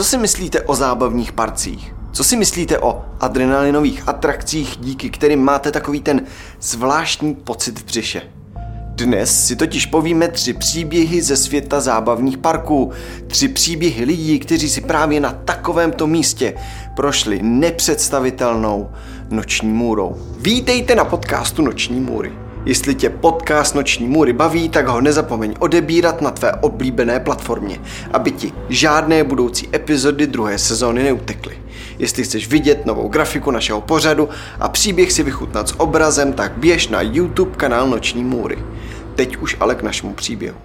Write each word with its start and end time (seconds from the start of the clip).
Co 0.00 0.04
si 0.04 0.18
myslíte 0.18 0.62
o 0.62 0.74
zábavních 0.74 1.32
parcích? 1.32 1.94
Co 2.12 2.24
si 2.24 2.36
myslíte 2.36 2.78
o 2.78 3.04
adrenalinových 3.20 4.08
atrakcích, 4.08 4.76
díky 4.80 5.10
kterým 5.10 5.44
máte 5.44 5.72
takový 5.72 6.00
ten 6.00 6.22
zvláštní 6.60 7.34
pocit 7.34 7.78
v 7.78 7.84
břiše? 7.84 8.22
Dnes 8.94 9.46
si 9.46 9.56
totiž 9.56 9.86
povíme 9.86 10.28
tři 10.28 10.52
příběhy 10.52 11.22
ze 11.22 11.36
světa 11.36 11.80
zábavních 11.80 12.38
parků. 12.38 12.92
Tři 13.26 13.48
příběhy 13.48 14.04
lidí, 14.04 14.38
kteří 14.38 14.68
si 14.68 14.80
právě 14.80 15.20
na 15.20 15.32
takovémto 15.32 16.06
místě 16.06 16.54
prošli 16.96 17.42
nepředstavitelnou 17.42 18.90
noční 19.30 19.68
můrou. 19.68 20.16
Vítejte 20.38 20.94
na 20.94 21.04
podcastu 21.04 21.62
Noční 21.62 22.00
můry. 22.00 22.49
Jestli 22.64 22.94
tě 22.94 23.10
podcast 23.10 23.74
Noční 23.74 24.06
můry 24.06 24.32
baví, 24.32 24.68
tak 24.68 24.86
ho 24.86 25.00
nezapomeň 25.00 25.54
odebírat 25.58 26.22
na 26.22 26.30
tvé 26.30 26.52
oblíbené 26.52 27.20
platformě, 27.20 27.80
aby 28.12 28.30
ti 28.30 28.52
žádné 28.68 29.24
budoucí 29.24 29.68
epizody 29.74 30.26
druhé 30.26 30.58
sezóny 30.58 31.02
neutekly. 31.02 31.58
Jestli 31.98 32.24
chceš 32.24 32.48
vidět 32.48 32.86
novou 32.86 33.08
grafiku 33.08 33.50
našeho 33.50 33.80
pořadu 33.80 34.28
a 34.60 34.68
příběh 34.68 35.12
si 35.12 35.22
vychutnat 35.22 35.68
s 35.68 35.80
obrazem, 35.80 36.32
tak 36.32 36.52
běž 36.56 36.88
na 36.88 37.02
YouTube 37.02 37.56
kanál 37.56 37.88
Noční 37.88 38.24
můry. 38.24 38.58
Teď 39.14 39.36
už 39.36 39.56
ale 39.60 39.74
k 39.74 39.82
našemu 39.82 40.14
příběhu. 40.14 40.56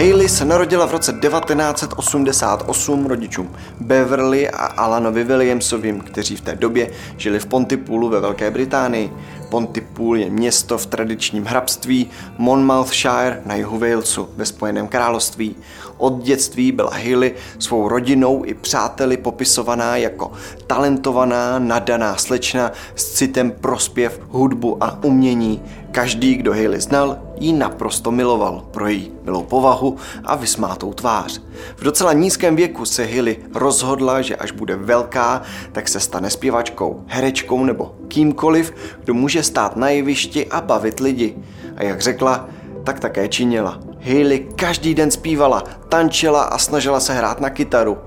Hayley 0.00 0.28
se 0.28 0.44
narodila 0.44 0.86
v 0.86 0.92
roce 0.92 1.12
1988 1.12 3.06
rodičům 3.06 3.50
Beverly 3.80 4.50
a 4.50 4.66
Alanovi 4.66 5.24
Williamsovým, 5.24 6.00
kteří 6.00 6.36
v 6.36 6.40
té 6.40 6.56
době 6.56 6.90
žili 7.16 7.38
v 7.38 7.46
Pontypoolu 7.46 8.08
ve 8.08 8.20
Velké 8.20 8.50
Británii. 8.50 9.12
Pontypool 9.50 10.16
je 10.16 10.30
město 10.30 10.78
v 10.78 10.86
tradičním 10.86 11.44
hrabství 11.44 12.10
Monmouthshire 12.38 13.42
na 13.46 13.54
jihu 13.54 13.78
Walesu 13.78 14.28
ve 14.36 14.46
Spojeném 14.46 14.88
království. 14.88 15.56
Od 15.96 16.22
dětství 16.22 16.72
byla 16.72 16.90
Hayley 16.90 17.34
svou 17.58 17.88
rodinou 17.88 18.44
i 18.44 18.54
přáteli 18.54 19.16
popisovaná 19.16 19.96
jako 19.96 20.32
talentovaná, 20.66 21.58
nadaná 21.58 22.16
slečna 22.16 22.72
s 22.94 23.12
citem 23.12 23.50
prospěv, 23.50 24.20
hudbu 24.28 24.84
a 24.84 25.04
umění. 25.04 25.62
Každý, 25.90 26.34
kdo 26.34 26.52
Hayley 26.52 26.80
znal, 26.80 27.18
ji 27.36 27.52
naprosto 27.52 28.10
miloval 28.10 28.64
pro 28.70 28.88
její 28.88 29.12
milou 29.24 29.42
povahu 29.42 29.96
a 30.24 30.36
vysmátou 30.36 30.92
tvář. 30.92 31.42
V 31.76 31.84
docela 31.84 32.12
nízkém 32.12 32.56
věku 32.56 32.84
se 32.84 33.04
Hayley 33.04 33.36
rozhodla, 33.54 34.22
že 34.22 34.36
až 34.36 34.52
bude 34.52 34.76
velká, 34.76 35.42
tak 35.72 35.88
se 35.88 36.00
stane 36.00 36.30
zpěvačkou, 36.30 37.04
herečkou 37.06 37.64
nebo 37.64 37.94
kýmkoliv, 38.08 38.74
kdo 39.04 39.14
může 39.14 39.42
stát 39.42 39.76
na 39.76 39.88
jevišti 39.88 40.46
a 40.46 40.60
bavit 40.60 41.00
lidi. 41.00 41.36
A 41.76 41.82
jak 41.82 42.00
řekla, 42.00 42.48
tak 42.84 43.00
také 43.00 43.28
činila. 43.28 43.80
Hayley 44.00 44.46
každý 44.56 44.94
den 44.94 45.10
zpívala, 45.10 45.64
tančila 45.88 46.42
a 46.42 46.58
snažila 46.58 47.00
se 47.00 47.14
hrát 47.14 47.40
na 47.40 47.50
kytaru. 47.50 47.98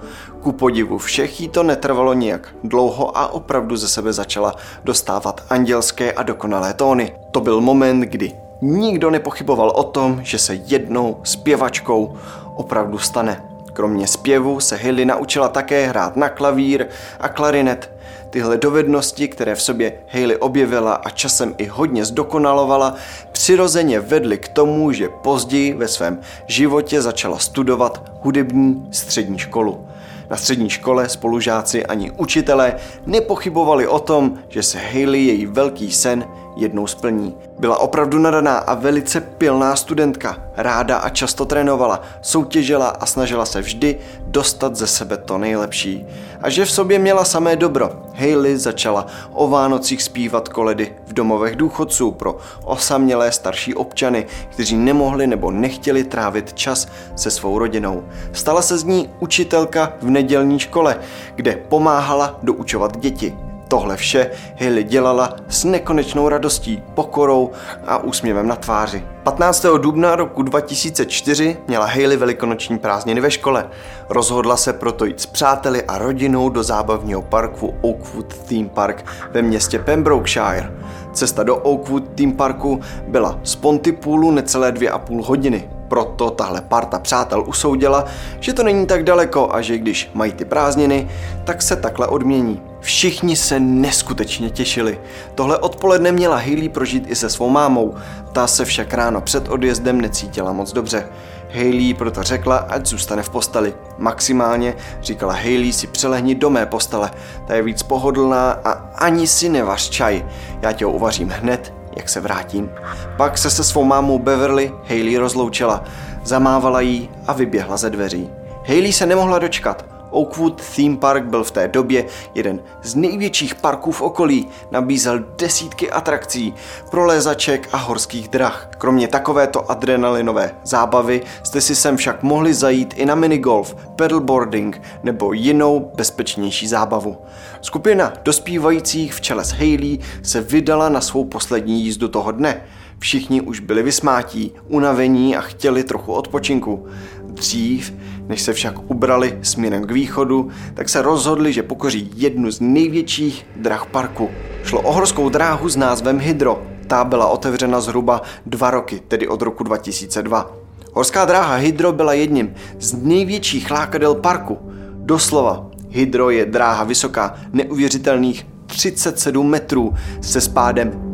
Ku 0.44 0.52
podivu 0.52 0.98
všech 0.98 1.42
jí 1.42 1.48
to 1.48 1.64
netrvalo 1.64 2.14
nijak 2.14 2.56
dlouho 2.64 3.18
a 3.18 3.28
opravdu 3.28 3.78
ze 3.78 3.88
sebe 3.88 4.14
začala 4.14 4.56
dostávat 4.84 5.44
andělské 5.50 6.12
a 6.12 6.24
dokonalé 6.24 6.74
tóny. 6.74 7.16
To 7.32 7.42
byl 7.42 7.62
moment, 7.62 8.02
kdy 8.02 8.32
nikdo 8.62 9.10
nepochyboval 9.10 9.70
o 9.76 9.84
tom, 9.84 10.20
že 10.24 10.40
se 10.40 10.56
jednou 10.56 11.20
zpěvačkou 11.24 12.16
opravdu 12.56 12.98
stane. 12.98 13.44
Kromě 13.74 14.08
zpěvu 14.08 14.60
se 14.60 14.76
Hilly 14.76 15.06
naučila 15.06 15.48
také 15.48 15.88
hrát 15.88 16.16
na 16.16 16.30
klavír 16.30 16.86
a 17.20 17.30
klarinet. 17.30 17.92
Tyhle 18.30 18.58
dovednosti, 18.58 19.28
které 19.28 19.56
v 19.56 19.62
sobě 19.62 19.94
Hayley 20.08 20.38
objevila 20.40 20.94
a 20.94 21.10
časem 21.10 21.56
i 21.58 21.66
hodně 21.66 22.06
zdokonalovala, 22.06 22.96
přirozeně 23.32 24.00
vedly 24.00 24.38
k 24.38 24.48
tomu, 24.48 24.92
že 24.92 25.10
později 25.10 25.74
ve 25.74 25.88
svém 25.88 26.20
životě 26.48 27.02
začala 27.02 27.38
studovat 27.38 28.12
hudební 28.22 28.88
střední 28.92 29.40
školu. 29.40 29.88
Na 30.30 30.38
střední 30.38 30.70
škole 30.70 31.10
spolužáci 31.10 31.86
ani 31.86 32.12
učitelé 32.12 32.76
nepochybovali 33.06 33.88
o 33.88 34.00
tom, 34.00 34.40
že 34.50 34.64
se 34.64 34.80
Hayley 34.80 35.26
její 35.26 35.46
velký 35.46 35.92
sen 35.92 36.26
jednou 36.56 36.88
splní. 36.88 37.38
Byla 37.60 37.80
opravdu 37.80 38.20
nadaná 38.20 38.58
a 38.58 38.74
velice 38.74 39.22
pilná 39.22 39.76
studentka. 39.76 40.38
Ráda 40.58 40.98
a 40.98 41.10
často 41.10 41.46
trénovala, 41.46 42.02
soutěžila 42.22 42.88
a 42.90 43.06
snažila 43.06 43.46
se 43.46 43.62
vždy 43.62 44.00
dostat 44.28 44.76
ze 44.76 44.88
sebe 44.88 45.18
to 45.18 45.38
nejlepší. 45.38 46.06
A 46.42 46.50
že 46.50 46.66
v 46.66 46.72
sobě 46.72 47.00
měla 47.00 47.26
samé 47.26 47.56
dobro. 47.56 47.90
Hayley 48.16 48.58
začala 48.58 49.08
o 49.34 49.48
Vánocích 49.48 50.04
zpívat 50.04 50.50
koledy 50.50 50.96
v 51.08 51.14
domovech 51.14 51.56
důchodců 51.56 52.12
pro 52.12 52.38
osamělé 52.64 53.32
starší 53.32 53.76
občany, 53.76 54.26
kteří 54.50 54.78
nemohli 54.78 55.28
nebo 55.28 55.52
nechtěli 55.52 56.04
trávit 56.04 56.54
čas 56.54 56.88
se 57.16 57.32
svou 57.32 57.60
rodinou. 57.60 58.04
Stala 58.32 58.62
se 58.62 58.78
z 58.78 58.84
ní 58.84 59.10
učitelka 59.20 59.94
v 60.02 60.10
nedělní 60.10 60.60
škole, 60.60 60.96
kde 61.36 61.56
pomáhala 61.70 62.40
doučovat 62.44 62.98
děti. 62.98 63.53
Tohle 63.74 63.98
vše 63.98 64.32
Hayley 64.60 64.84
dělala 64.84 65.36
s 65.48 65.64
nekonečnou 65.64 66.30
radostí, 66.30 66.84
pokorou 66.94 67.52
a 67.88 67.98
úsměvem 67.98 68.48
na 68.48 68.56
tváři. 68.56 69.04
15. 69.24 69.66
dubna 69.82 70.16
roku 70.16 70.44
2004 70.44 71.58
měla 71.68 71.86
Hayley 71.86 72.18
velikonoční 72.18 72.78
prázdniny 72.78 73.22
ve 73.22 73.32
škole. 73.32 73.70
Rozhodla 74.10 74.58
se 74.58 74.74
proto 74.74 75.06
jít 75.06 75.22
s 75.22 75.26
přáteli 75.26 75.84
a 75.84 75.98
rodinou 75.98 76.50
do 76.50 76.64
zábavního 76.64 77.22
parku 77.22 77.74
Oakwood 77.82 78.38
Theme 78.38 78.70
Park 78.70 79.06
ve 79.32 79.42
městě 79.42 79.80
Pembrokeshire. 79.80 80.72
Cesta 81.14 81.44
do 81.44 81.58
Oakwood 81.58 82.04
Theme 82.16 82.34
Parku 82.34 82.80
byla 83.08 83.40
z 83.44 83.56
Pontypoolu 83.56 84.32
necelé 84.32 84.72
dvě 84.72 84.90
a 84.90 85.00
půl 85.00 85.24
hodiny. 85.24 85.70
Proto 85.94 86.30
tahle 86.30 86.62
parta 86.62 87.00
přátel 87.00 87.44
usoudila, 87.48 88.06
že 88.40 88.54
to 88.54 88.64
není 88.64 88.86
tak 88.86 89.04
daleko 89.04 89.50
a 89.52 89.62
že 89.62 89.78
když 89.78 90.12
mají 90.14 90.32
ty 90.32 90.46
prázdniny, 90.46 91.10
tak 91.44 91.62
se 91.62 91.76
takhle 91.76 92.08
odmění. 92.08 92.62
Všichni 92.80 93.36
se 93.36 93.60
neskutečně 93.60 94.50
těšili. 94.50 95.00
Tohle 95.36 95.58
odpoledne 95.58 96.12
měla 96.12 96.38
Hailey 96.38 96.70
prožít 96.70 97.04
i 97.08 97.16
se 97.16 97.30
svou 97.30 97.50
mámou. 97.50 97.94
Ta 98.32 98.48
se 98.48 98.66
však 98.66 98.94
ráno 98.94 99.22
před 99.22 99.50
odjezdem 99.50 100.02
necítila 100.02 100.54
moc 100.54 100.74
dobře. 100.74 101.08
Hailey 101.54 101.94
proto 101.94 102.24
řekla, 102.24 102.58
ať 102.58 102.86
zůstane 102.86 103.24
v 103.24 103.30
posteli. 103.30 103.74
Maximálně, 103.98 104.76
říkala 105.02 105.34
Hailey, 105.34 105.74
si 105.74 105.88
přelehni 105.88 106.36
do 106.36 106.50
mé 106.50 106.66
postele. 106.66 107.12
Ta 107.48 107.56
je 107.56 107.64
víc 107.64 107.84
pohodlná 107.84 108.52
a 108.52 108.72
ani 109.06 109.28
si 109.28 109.50
nevař 109.50 109.90
čaj. 109.90 110.26
Já 110.62 110.72
tě 110.72 110.86
ho 110.86 110.92
uvařím 110.92 111.30
hned, 111.30 111.74
jak 111.98 112.10
se 112.10 112.20
vrátím. 112.20 112.72
Pak 113.18 113.38
se 113.38 113.50
se 113.50 113.64
svou 113.64 113.84
mámou 113.84 114.20
Beverly 114.20 114.72
Hailey 114.90 115.18
rozloučila, 115.18 115.84
zamávala 116.24 116.82
jí 116.82 117.10
a 117.28 117.34
vyběhla 117.34 117.78
ze 117.78 117.90
dveří. 117.90 118.30
Hailey 118.68 118.94
se 118.94 119.06
nemohla 119.06 119.40
dočkat. 119.40 119.93
Oakwood 120.14 120.62
Theme 120.76 120.98
Park 120.98 121.24
byl 121.24 121.44
v 121.44 121.52
té 121.52 121.68
době 121.68 122.06
jeden 122.36 122.60
z 122.84 122.96
největších 122.96 123.56
parků 123.56 123.92
v 123.92 124.02
okolí, 124.02 124.48
nabízel 124.72 125.24
desítky 125.38 125.92
atrakcí, 125.92 126.54
prolézaček 126.92 127.70
a 127.72 127.78
horských 127.78 128.28
drah. 128.28 128.70
Kromě 128.78 129.08
takovéto 129.08 129.72
adrenalinové 129.72 130.56
zábavy 130.64 131.22
jste 131.44 131.62
si 131.62 131.76
sem 131.76 131.98
však 131.98 132.24
mohli 132.24 132.54
zajít 132.54 132.94
i 132.98 133.06
na 133.06 133.16
minigolf, 133.16 133.76
pedalboarding 133.96 134.82
nebo 135.04 135.34
jinou 135.34 135.92
bezpečnější 135.96 136.68
zábavu. 136.68 137.18
Skupina 137.62 138.14
dospívajících 138.24 139.14
v 139.14 139.22
čele 139.22 139.46
s 139.46 139.52
Hailey 139.52 140.00
se 140.24 140.42
vydala 140.42 140.90
na 140.90 141.02
svou 141.02 141.26
poslední 141.26 141.82
jízdu 141.82 142.08
toho 142.08 142.32
dne. 142.32 142.62
Všichni 143.00 143.42
už 143.42 143.60
byli 143.60 143.84
vysmátí, 143.84 144.52
unavení 144.68 145.36
a 145.36 145.42
chtěli 145.42 145.84
trochu 145.84 146.14
odpočinku. 146.14 146.88
Dřív, 147.24 147.94
než 148.28 148.42
se 148.42 148.54
však 148.54 148.92
ubrali 148.92 149.40
směrem 149.42 149.84
k 149.84 149.92
východu, 149.92 150.50
tak 150.74 150.90
se 150.90 151.02
rozhodli, 151.02 151.54
že 151.54 151.64
pokoří 151.64 152.12
jednu 152.16 152.52
z 152.52 152.60
největších 152.60 153.46
drah 153.56 153.86
parku. 153.86 154.30
Šlo 154.64 154.82
o 154.82 154.94
horskou 154.94 155.30
dráhu 155.30 155.70
s 155.70 155.76
názvem 155.76 156.20
Hydro. 156.20 156.64
Ta 156.88 157.04
byla 157.04 157.28
otevřena 157.28 157.82
zhruba 157.82 158.22
dva 158.46 158.72
roky, 158.72 159.02
tedy 159.08 159.28
od 159.28 159.42
roku 159.42 159.64
2002. 159.64 160.52
Horská 160.94 161.26
dráha 161.26 161.56
Hydro 161.56 161.92
byla 161.92 162.14
jedním 162.14 162.54
z 162.80 162.94
největších 162.94 163.72
lákadel 163.72 164.16
parku. 164.16 164.60
Doslova, 164.96 165.68
Hydro 165.90 166.30
je 166.30 166.46
dráha 166.46 166.84
vysoká 166.84 167.36
neuvěřitelných 167.54 168.48
37 168.66 169.50
metrů 169.50 169.94
se 170.22 170.42
spádem 170.42 171.14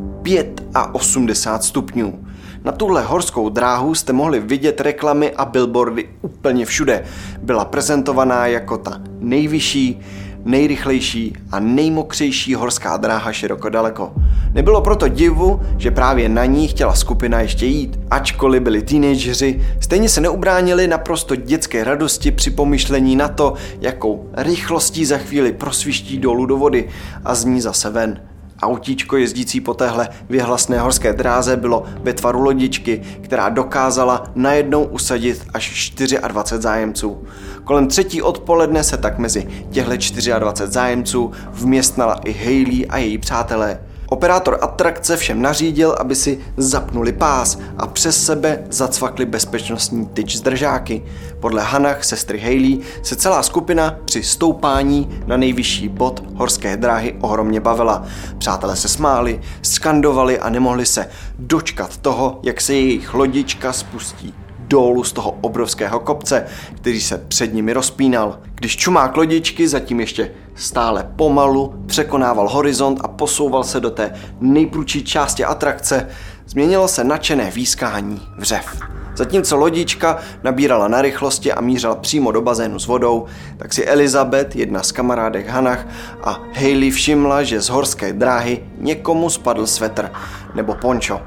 85 0.92 1.63
stupňů. 1.68 2.25
Na 2.63 2.71
tuhle 2.71 3.03
horskou 3.03 3.50
dráhu 3.50 3.95
jste 3.95 4.13
mohli 4.13 4.39
vidět 4.39 4.81
reklamy 4.81 5.31
a 5.31 5.45
billboardy 5.45 6.09
úplně 6.21 6.65
všude. 6.65 7.03
Byla 7.41 7.65
prezentovaná 7.65 8.47
jako 8.47 8.77
ta 8.77 9.01
nejvyšší, 9.19 10.00
nejrychlejší 10.45 11.33
a 11.51 11.59
nejmokřejší 11.59 12.56
horská 12.56 12.97
dráha 12.97 13.31
široko 13.31 13.69
daleko. 13.69 14.13
Nebylo 14.53 14.81
proto 14.81 15.07
divu, 15.07 15.61
že 15.77 15.91
právě 15.91 16.29
na 16.29 16.45
ní 16.45 16.67
chtěla 16.67 16.95
skupina 16.95 17.41
ještě 17.41 17.65
jít. 17.65 18.00
Ačkoliv 18.11 18.63
byli 18.63 18.81
teenageři, 18.81 19.61
stejně 19.79 20.09
se 20.09 20.21
neubránili 20.21 20.88
naprosto 20.88 21.35
dětské 21.35 21.83
radosti 21.83 22.31
při 22.31 22.51
pomyšlení 22.51 23.15
na 23.15 23.27
to, 23.27 23.53
jakou 23.81 24.29
rychlostí 24.33 25.06
za 25.06 25.17
chvíli 25.17 25.53
prosviští 25.53 26.17
dolů 26.17 26.45
do 26.45 26.57
vody 26.57 26.89
a 27.25 27.35
z 27.35 27.45
ní 27.45 27.61
zase 27.61 27.89
ven. 27.89 28.19
Autíčko 28.61 29.17
jezdící 29.17 29.61
po 29.61 29.73
téhle 29.73 30.09
vyhlasné 30.29 30.79
horské 30.79 31.13
dráze 31.13 31.57
bylo 31.57 31.83
ve 32.03 32.13
tvaru 32.13 32.41
lodičky, 32.41 33.01
která 33.21 33.50
dokázala 33.50 34.23
najednou 34.35 34.83
usadit 34.83 35.45
až 35.53 35.94
24 35.95 36.61
zájemců. 36.61 37.23
Kolem 37.63 37.88
třetí 37.88 38.21
odpoledne 38.21 38.83
se 38.83 38.97
tak 38.97 39.17
mezi 39.17 39.47
těchto 39.69 39.89
24 39.89 40.71
zájemců 40.71 41.31
vměstnala 41.51 42.13
i 42.13 42.33
Hayley 42.33 42.85
a 42.89 42.97
její 42.97 43.17
přátelé. 43.17 43.79
Operátor 44.09 44.57
atrakce 44.61 45.17
všem 45.17 45.41
nařídil, 45.41 45.95
aby 46.00 46.15
si 46.15 46.39
zapnuli 46.57 47.13
pás 47.13 47.59
a 47.77 47.88
přes 47.88 48.25
sebe 48.25 48.63
zacvakli 48.69 49.25
bezpečnostní 49.25 50.06
tyč 50.06 50.35
z 50.35 50.41
držáky. 50.41 51.03
Podle 51.39 51.61
Hanach, 51.61 52.03
sestry 52.03 52.39
Haley, 52.39 52.79
se 53.03 53.15
celá 53.15 53.44
skupina 53.44 53.95
při 54.06 54.23
stoupání 54.23 55.21
na 55.27 55.38
nejvyšší 55.38 55.88
bod 55.89 56.23
horské 56.35 56.77
dráhy 56.77 57.15
ohromně 57.21 57.59
bavila. 57.59 58.06
Přátelé 58.38 58.75
se 58.75 58.88
smáli, 58.88 59.41
skandovali 59.61 60.39
a 60.39 60.50
nemohli 60.50 60.85
se 60.85 61.09
dočkat 61.39 61.97
toho, 61.97 62.39
jak 62.44 62.61
se 62.61 62.73
jejich 62.73 63.13
lodička 63.13 63.73
spustí 63.73 64.33
dolů 64.69 65.04
z 65.04 65.13
toho 65.13 65.38
obrovského 65.42 66.00
kopce, 66.00 66.45
který 66.75 67.01
se 67.01 67.18
před 67.18 67.54
nimi 67.54 67.74
rozpínal. 67.74 68.39
Když 68.56 68.77
čumák 68.77 69.18
lodičky 69.18 69.68
zatím 69.68 70.00
ještě 70.00 70.31
stále 70.56 71.10
pomalu 71.16 71.74
překonával 71.86 72.50
horizont 72.50 73.00
a 73.04 73.07
posouval 73.07 73.63
se 73.63 73.80
do 73.80 73.92
té 73.92 74.13
nejprudší 74.39 75.04
části 75.04 75.45
atrakce, 75.45 76.07
změnilo 76.45 76.88
se 76.88 77.04
nadšené 77.04 77.51
výskání 77.51 78.21
vřev. 78.38 78.80
Zatímco 79.16 79.57
lodička 79.57 80.18
nabírala 80.44 80.88
na 80.88 81.01
rychlosti 81.01 81.54
a 81.54 81.62
mířila 81.62 81.95
přímo 81.95 82.31
do 82.31 82.42
bazénu 82.42 82.80
s 82.80 82.88
vodou, 82.88 83.25
tak 83.57 83.74
si 83.74 83.86
Elizabeth, 83.86 84.56
jedna 84.56 84.83
z 84.83 84.92
kamarádek 84.92 85.48
Hanach 85.48 85.88
a 86.24 86.39
Hayley 86.54 86.92
všimla, 86.92 87.44
že 87.44 87.62
z 87.62 87.69
horské 87.69 88.13
dráhy 88.13 88.63
někomu 88.77 89.30
spadl 89.30 89.68
svetr 89.68 90.12
nebo 90.56 90.75
pončo. 90.75 91.21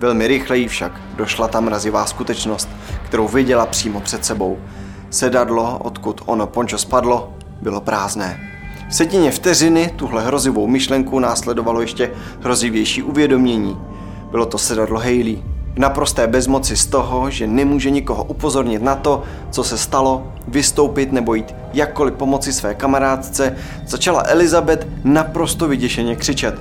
Velmi 0.00 0.26
rychleji 0.26 0.68
však 0.68 0.92
došla 1.16 1.48
ta 1.48 1.60
mrazivá 1.60 2.06
skutečnost, 2.06 2.68
kterou 3.04 3.28
viděla 3.28 3.66
přímo 3.66 4.00
před 4.00 4.24
sebou. 4.24 4.58
Sedadlo, 5.10 5.78
odkud 5.78 6.20
ono 6.26 6.46
pončo 6.46 6.78
spadlo, 6.78 7.34
bylo 7.60 7.80
prázdné. 7.80 8.40
V 8.88 8.94
setině 8.94 9.30
vteřiny 9.30 9.92
tuhle 9.96 10.26
hrozivou 10.26 10.66
myšlenku 10.66 11.18
následovalo 11.18 11.80
ještě 11.80 12.10
hrozivější 12.40 13.02
uvědomění. 13.02 13.78
Bylo 14.30 14.46
to 14.46 14.58
sedadlo 14.58 14.98
Hayley. 14.98 15.42
V 15.74 15.78
naprosté 15.78 16.26
bezmoci 16.26 16.76
z 16.76 16.86
toho, 16.86 17.30
že 17.30 17.46
nemůže 17.46 17.90
nikoho 17.90 18.24
upozornit 18.24 18.82
na 18.82 18.94
to, 18.94 19.22
co 19.50 19.64
se 19.64 19.78
stalo, 19.78 20.32
vystoupit 20.48 21.12
nebo 21.12 21.34
jít 21.34 21.54
jakkoliv 21.72 22.14
pomoci 22.14 22.52
své 22.52 22.74
kamarádce, 22.74 23.56
začala 23.86 24.22
Elizabeth 24.26 24.86
naprosto 25.04 25.68
vyděšeně 25.68 26.16
křičet. 26.16 26.54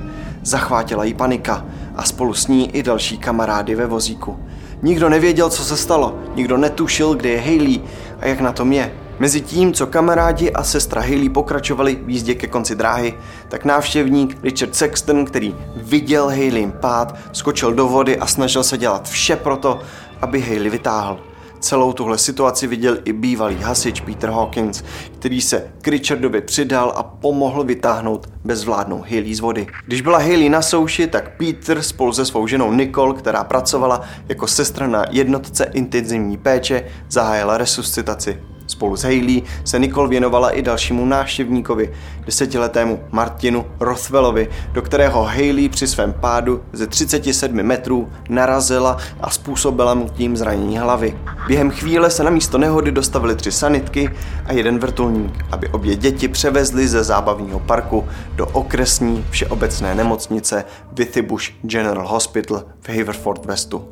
Zachvátila 0.44 1.04
jí 1.04 1.14
panika 1.14 1.66
a 1.98 2.04
spolu 2.04 2.34
s 2.34 2.48
ní 2.48 2.76
i 2.76 2.84
další 2.84 3.18
kamarády 3.18 3.76
ve 3.76 3.86
vozíku. 3.86 4.40
Nikdo 4.82 5.10
nevěděl, 5.10 5.50
co 5.50 5.64
se 5.64 5.78
stalo, 5.78 6.20
nikdo 6.36 6.58
netušil, 6.58 7.14
kde 7.14 7.30
je 7.30 7.42
Hayley 7.42 7.82
a 8.20 8.28
jak 8.28 8.40
na 8.40 8.52
tom 8.52 8.74
je. 8.74 8.94
Mezi 9.20 9.42
tím, 9.42 9.74
co 9.74 9.88
kamarádi 9.88 10.52
a 10.52 10.64
sestra 10.64 11.02
Hayley 11.02 11.30
pokračovali 11.30 12.00
v 12.06 12.10
jízdě 12.10 12.36
ke 12.36 12.48
konci 12.48 12.76
dráhy, 12.76 13.14
tak 13.50 13.66
návštěvník 13.66 14.38
Richard 14.44 14.76
Sexton, 14.76 15.26
který 15.26 15.56
viděl 15.76 16.28
Hayley 16.28 16.72
pád, 16.80 17.16
skočil 17.32 17.74
do 17.74 17.88
vody 17.88 18.18
a 18.18 18.26
snažil 18.26 18.64
se 18.64 18.78
dělat 18.78 19.10
vše 19.10 19.36
proto, 19.36 19.80
aby 20.22 20.42
Hayley 20.42 20.70
vytáhl. 20.70 21.20
Celou 21.66 21.94
tuhle 21.94 22.18
situaci 22.18 22.68
viděl 22.68 22.98
i 23.06 23.14
bývalý 23.14 23.56
hasič 23.56 24.02
Peter 24.02 24.30
Hawkins, 24.30 24.84
který 25.20 25.42
se 25.42 25.72
k 25.82 25.88
Richardovi 25.88 26.42
přidal 26.42 26.94
a 26.96 27.04
pomohl 27.04 27.64
vytáhnout 27.64 28.30
bezvládnou 28.44 29.02
Hayley 29.10 29.36
z 29.36 29.40
vody. 29.40 29.68
Když 29.86 30.02
byla 30.02 30.18
Hayley 30.18 30.50
na 30.50 30.62
souši, 30.62 31.08
tak 31.08 31.38
Peter 31.38 31.82
spolu 31.82 32.14
se 32.14 32.26
svou 32.26 32.48
ženou 32.48 32.72
Nicole, 32.72 33.14
která 33.14 33.44
pracovala 33.44 34.02
jako 34.30 34.48
sestra 34.48 34.88
na 34.88 35.06
jednotce 35.12 35.70
intenzivní 35.74 36.38
péče, 36.38 36.86
zahájila 37.10 37.58
resuscitaci. 37.58 38.38
Spolu 38.68 38.96
s 38.96 39.04
Hayley 39.04 39.44
se 39.64 39.80
Nicole 39.80 40.10
věnovala 40.10 40.50
i 40.52 40.62
dalšímu 40.62 41.06
návštěvníkovi, 41.06 41.94
desetiletému 42.26 43.00
Martinu 43.12 43.66
Rothwellovi, 43.80 44.48
do 44.74 44.82
kterého 44.82 45.24
Hayley 45.24 45.70
při 45.70 45.88
svém 45.88 46.14
pádu 46.14 46.62
ze 46.74 46.88
37 46.88 47.64
metrů 47.64 48.10
narazila 48.30 48.98
a 49.22 49.30
způsobila 49.30 49.94
mu 49.94 50.10
tím 50.10 50.38
zranění 50.38 50.78
hlavy. 50.78 51.20
Během 51.48 51.72
chvíle 51.72 52.10
se 52.10 52.24
na 52.24 52.30
místo 52.30 52.58
nehody 52.58 52.92
dostavili 52.92 53.36
tři 53.36 53.52
sanitky 53.52 54.10
a 54.46 54.54
jeden 54.54 54.80
vrtulník, 54.80 55.46
aby 55.52 55.68
obě 55.68 55.96
děti 55.96 56.28
převezli 56.28 56.88
ze 56.88 57.04
zábavního 57.04 57.60
parku 57.60 58.06
do 58.36 58.46
okresní 58.48 59.26
všeobecné 59.30 59.96
nemocnice 59.96 60.64
Withybush 60.92 61.52
General 61.62 62.08
Hospital 62.08 62.64
v 62.82 62.90
Haverford 62.90 63.46
Westu. 63.46 63.88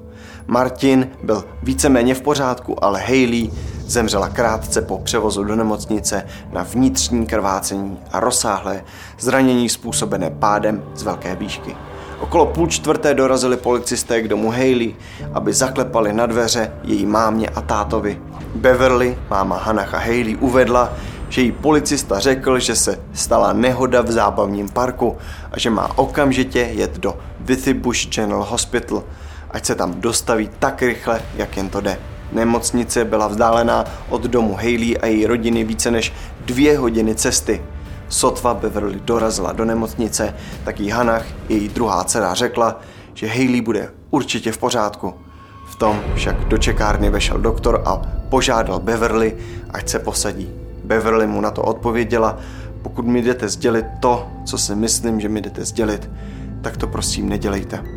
Martin 0.47 1.07
byl 1.23 1.45
víceméně 1.63 2.15
v 2.15 2.21
pořádku, 2.21 2.83
ale 2.83 2.99
Hayley 2.99 3.49
zemřela 3.85 4.29
krátce 4.29 4.81
po 4.81 4.97
převozu 4.97 5.43
do 5.43 5.55
nemocnice 5.55 6.25
na 6.51 6.63
vnitřní 6.63 7.25
krvácení 7.25 7.99
a 8.11 8.19
rozsáhlé 8.19 8.83
zranění 9.19 9.69
způsobené 9.69 10.29
pádem 10.29 10.83
z 10.95 11.03
velké 11.03 11.35
výšky. 11.35 11.75
Okolo 12.19 12.45
půl 12.45 12.67
čtvrté 12.67 13.13
dorazili 13.13 13.57
policisté 13.57 14.21
k 14.21 14.27
domu 14.27 14.51
Hayley, 14.51 14.95
aby 15.33 15.53
zaklepali 15.53 16.13
na 16.13 16.25
dveře 16.25 16.71
její 16.83 17.05
mámě 17.05 17.49
a 17.49 17.61
tátovi. 17.61 18.21
Beverly, 18.55 19.17
máma 19.29 19.57
Hannah 19.57 19.93
a 19.93 19.97
Hayley, 19.97 20.35
uvedla, 20.35 20.93
že 21.29 21.41
jí 21.41 21.51
policista 21.51 22.19
řekl, 22.19 22.59
že 22.59 22.75
se 22.75 22.99
stala 23.13 23.53
nehoda 23.53 24.01
v 24.01 24.11
zábavním 24.11 24.69
parku 24.69 25.17
a 25.51 25.59
že 25.59 25.69
má 25.69 25.97
okamžitě 25.97 26.59
jet 26.59 26.97
do 26.97 27.17
Withybush 27.39 28.07
General 28.07 28.43
Hospital, 28.43 29.03
ať 29.51 29.65
se 29.65 29.75
tam 29.75 30.01
dostaví 30.01 30.49
tak 30.59 30.81
rychle, 30.81 31.21
jak 31.35 31.57
jen 31.57 31.69
to 31.69 31.81
jde. 31.81 32.12
Nemocnice 32.33 33.05
byla 33.05 33.27
vzdálená 33.27 33.85
od 34.09 34.21
domu 34.21 34.55
Hayley 34.55 34.97
a 34.97 35.05
její 35.05 35.25
rodiny 35.25 35.63
více 35.63 35.91
než 35.91 36.13
dvě 36.45 36.77
hodiny 36.77 37.15
cesty. 37.15 37.61
Sotva 38.09 38.53
Beverly 38.53 38.99
dorazila 39.03 39.53
do 39.53 39.65
nemocnice, 39.65 40.35
tak 40.63 40.79
jí 40.79 40.89
Hanach, 40.89 41.25
její 41.49 41.69
druhá 41.69 42.03
dcera, 42.03 42.33
řekla, 42.33 42.79
že 43.13 43.27
Hayley 43.27 43.61
bude 43.61 43.89
určitě 44.09 44.51
v 44.51 44.57
pořádku. 44.57 45.13
V 45.69 45.75
tom 45.75 46.01
však 46.15 46.45
do 46.45 46.57
čekárny 46.57 47.09
vešel 47.09 47.37
doktor 47.37 47.81
a 47.85 48.01
požádal 48.29 48.79
Beverly, 48.79 49.37
ať 49.69 49.89
se 49.89 49.99
posadí. 49.99 50.49
Beverly 50.83 51.27
mu 51.27 51.41
na 51.41 51.51
to 51.51 51.61
odpověděla, 51.61 52.37
pokud 52.81 53.05
mi 53.05 53.21
jdete 53.21 53.49
sdělit 53.49 53.85
to, 53.99 54.27
co 54.45 54.57
si 54.57 54.75
myslím, 54.75 55.19
že 55.19 55.29
mi 55.29 55.41
jdete 55.41 55.65
sdělit, 55.65 56.09
tak 56.61 56.77
to 56.77 56.87
prosím 56.87 57.29
nedělejte. 57.29 57.92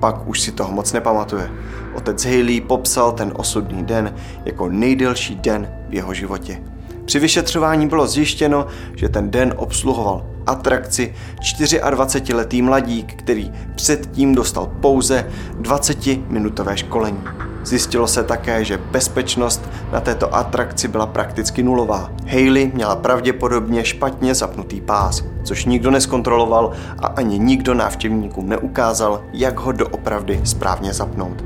Pak 0.00 0.28
už 0.28 0.40
si 0.40 0.52
toho 0.52 0.72
moc 0.72 0.92
nepamatuje. 0.92 1.50
Otec 1.94 2.24
Haley 2.24 2.60
popsal 2.60 3.12
ten 3.12 3.32
osudný 3.36 3.84
den 3.84 4.14
jako 4.44 4.68
nejdelší 4.68 5.34
den 5.34 5.68
v 5.88 5.94
jeho 5.94 6.14
životě. 6.14 6.62
Při 7.04 7.18
vyšetřování 7.18 7.88
bylo 7.88 8.06
zjištěno, 8.06 8.66
že 8.96 9.08
ten 9.08 9.30
den 9.30 9.54
obsluhoval 9.56 10.26
atrakci 10.46 11.14
24-letý 11.40 12.62
mladík, 12.62 13.14
který 13.14 13.52
předtím 13.74 14.34
dostal 14.34 14.66
pouze 14.80 15.30
20-minutové 15.60 16.74
školení. 16.74 17.22
Zjistilo 17.64 18.06
se 18.06 18.24
také, 18.24 18.64
že 18.64 18.78
bezpečnost 18.78 19.68
na 19.92 20.00
této 20.00 20.34
atrakci 20.34 20.88
byla 20.88 21.06
prakticky 21.06 21.62
nulová. 21.62 22.10
Hayley 22.26 22.70
měla 22.74 22.96
pravděpodobně 22.96 23.84
špatně 23.84 24.34
zapnutý 24.34 24.80
pás, 24.80 25.24
což 25.42 25.64
nikdo 25.64 25.90
neskontroloval 25.90 26.72
a 26.98 27.06
ani 27.06 27.38
nikdo 27.38 27.74
návštěvníkům 27.74 28.48
neukázal, 28.48 29.22
jak 29.32 29.58
ho 29.58 29.72
doopravdy 29.72 30.40
správně 30.44 30.92
zapnout. 30.92 31.44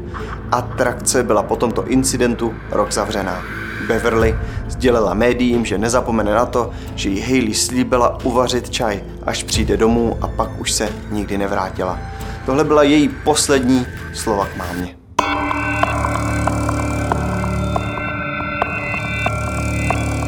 Atrakce 0.52 1.22
byla 1.22 1.42
po 1.42 1.56
tomto 1.56 1.86
incidentu 1.86 2.54
rok 2.70 2.92
zavřená. 2.92 3.42
Beverly 3.88 4.38
sdělila 4.68 5.14
médiím, 5.14 5.64
že 5.64 5.78
nezapomene 5.78 6.34
na 6.34 6.46
to, 6.46 6.70
že 6.94 7.08
jí 7.08 7.20
Hayley 7.20 7.54
slíbila 7.54 8.18
uvařit 8.24 8.70
čaj, 8.70 9.04
až 9.26 9.42
přijde 9.42 9.76
domů 9.76 10.16
a 10.20 10.28
pak 10.28 10.60
už 10.60 10.72
se 10.72 10.88
nikdy 11.10 11.38
nevrátila. 11.38 11.98
Tohle 12.46 12.64
byla 12.64 12.82
její 12.82 13.08
poslední 13.08 13.86
slova 14.12 14.46
k 14.46 14.56
mámě. 14.56 15.03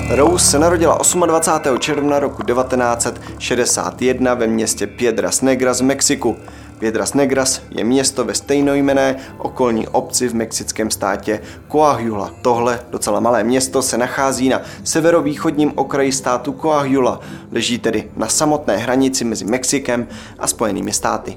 Rose 0.08 0.46
se 0.50 0.58
narodila 0.58 0.98
28. 1.26 1.78
června 1.78 2.18
roku 2.18 2.42
1961 2.42 4.34
ve 4.34 4.46
městě 4.46 4.86
Piedras 4.86 5.42
Negras 5.42 5.80
v 5.80 5.84
Mexiku. 5.84 6.36
Piedras 6.78 7.14
Negras 7.14 7.62
je 7.70 7.84
město 7.84 8.24
ve 8.24 8.34
stejnojmené 8.34 9.16
okolní 9.38 9.88
obci 9.88 10.28
v 10.28 10.34
mexickém 10.34 10.90
státě 10.90 11.40
Coahuila. 11.72 12.30
Tohle 12.42 12.80
docela 12.90 13.20
malé 13.20 13.44
město 13.44 13.82
se 13.82 13.98
nachází 13.98 14.48
na 14.48 14.62
severovýchodním 14.84 15.72
okraji 15.74 16.12
státu 16.12 16.52
Coahuila, 16.62 17.20
leží 17.52 17.78
tedy 17.78 18.10
na 18.16 18.28
samotné 18.28 18.76
hranici 18.76 19.24
mezi 19.24 19.44
Mexikem 19.44 20.08
a 20.38 20.46
Spojenými 20.46 20.92
státy. 20.92 21.36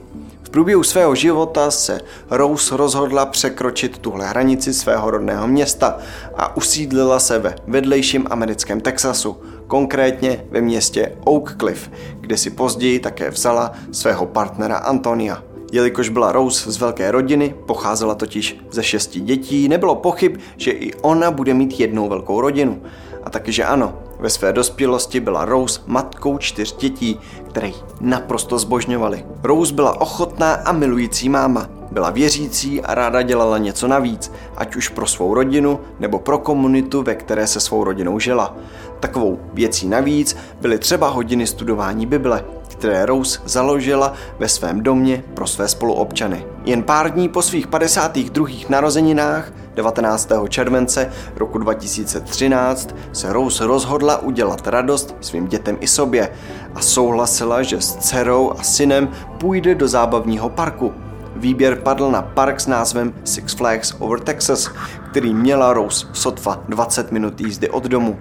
Průběhu 0.52 0.84
svého 0.84 1.16
života 1.16 1.72
se 1.72 2.02
Rose 2.30 2.78
rozhodla 2.78 3.26
překročit 3.26 3.98
tuhle 3.98 4.28
hranici 4.28 4.74
svého 4.74 5.12
rodného 5.12 5.48
města 5.48 5.98
a 6.38 6.58
usídlila 6.58 7.20
se 7.20 7.40
ve 7.40 7.56
vedlejším 7.68 8.28
americkém 8.30 8.82
Texasu, 8.82 9.38
konkrétně 9.68 10.46
ve 10.52 10.62
městě 10.62 11.12
Oak 11.24 11.56
Cliff, 11.60 11.90
kde 12.20 12.38
si 12.38 12.50
později 12.50 13.00
také 13.00 13.30
vzala 13.30 13.72
svého 13.92 14.26
partnera 14.26 14.78
Antonia. 14.78 15.44
Jelikož 15.72 16.10
byla 16.10 16.32
Rose 16.32 16.72
z 16.72 16.78
velké 16.78 17.12
rodiny, 17.12 17.56
pocházela 17.66 18.16
totiž 18.16 18.58
ze 18.72 18.84
šesti 18.84 19.20
dětí, 19.20 19.68
nebylo 19.68 19.96
pochyb, 19.96 20.38
že 20.58 20.72
i 20.72 20.94
ona 20.94 21.32
bude 21.32 21.54
mít 21.54 21.80
jednou 21.80 22.10
velkou 22.10 22.42
rodinu. 22.42 22.82
A 23.24 23.30
taky, 23.30 23.52
že 23.52 23.66
ano, 23.66 23.94
ve 24.20 24.30
své 24.30 24.54
dospělosti 24.54 25.20
byla 25.20 25.46
Rose 25.46 25.82
matkou 25.86 26.38
čtyř 26.38 26.78
dětí, 26.78 27.20
které 27.50 27.72
naprosto 28.02 28.60
zbožňovaly. 28.60 29.26
Rose 29.44 29.74
byla 29.74 30.02
ochotná 30.02 30.54
a 30.54 30.72
milující 30.72 31.30
máma. 31.30 31.68
Byla 31.92 32.10
věřící 32.10 32.82
a 32.82 32.96
ráda 32.96 33.22
dělala 33.22 33.58
něco 33.58 33.88
navíc, 33.88 34.32
ať 34.58 34.76
už 34.76 34.90
pro 34.90 35.08
svou 35.08 35.34
rodinu 35.34 35.80
nebo 36.00 36.20
pro 36.20 36.38
komunitu, 36.38 37.04
ve 37.04 37.16
které 37.16 37.48
se 37.48 37.60
svou 37.60 37.84
rodinou 37.84 38.20
žila. 38.20 38.56
Takovou 39.00 39.40
věcí 39.54 39.88
navíc 39.88 40.38
byly 40.62 40.80
třeba 40.80 41.10
hodiny 41.10 41.48
studování 41.48 42.06
Bible, 42.06 42.46
které 42.68 43.06
Rose 43.06 43.40
založila 43.46 44.14
ve 44.40 44.50
svém 44.50 44.84
domě 44.84 45.24
pro 45.34 45.48
své 45.48 45.68
spoluobčany. 45.68 46.46
Jen 46.66 46.84
pár 46.84 47.14
dní 47.14 47.30
po 47.30 47.42
svých 47.42 47.68
52. 47.68 48.48
narozeninách 48.70 49.52
19. 49.80 50.30
července 50.50 51.12
roku 51.36 51.58
2013 51.58 52.96
se 53.14 53.34
Rose 53.34 53.68
rozhodla 53.68 54.18
udělat 54.18 54.68
radost 54.68 55.16
svým 55.22 55.48
dětem 55.48 55.78
i 55.80 55.88
sobě 55.88 56.30
a 56.76 56.82
souhlasila, 56.82 57.62
že 57.64 57.82
s 57.82 57.96
dcerou 57.96 58.52
a 58.58 58.64
synem 58.64 59.10
půjde 59.38 59.76
do 59.76 59.88
zábavního 59.88 60.50
parku. 60.50 60.94
Výběr 61.36 61.76
padl 61.76 62.12
na 62.12 62.22
park 62.22 62.60
s 62.60 62.68
názvem 62.68 63.14
Six 63.24 63.54
Flags 63.54 63.94
Over 64.00 64.20
Texas, 64.20 64.72
který 65.12 65.34
měla 65.34 65.74
Rose 65.74 66.08
sotva 66.14 66.64
20 66.70 67.12
minut 67.12 67.42
jízdy 67.42 67.70
od 67.70 67.84
domu. 67.84 68.20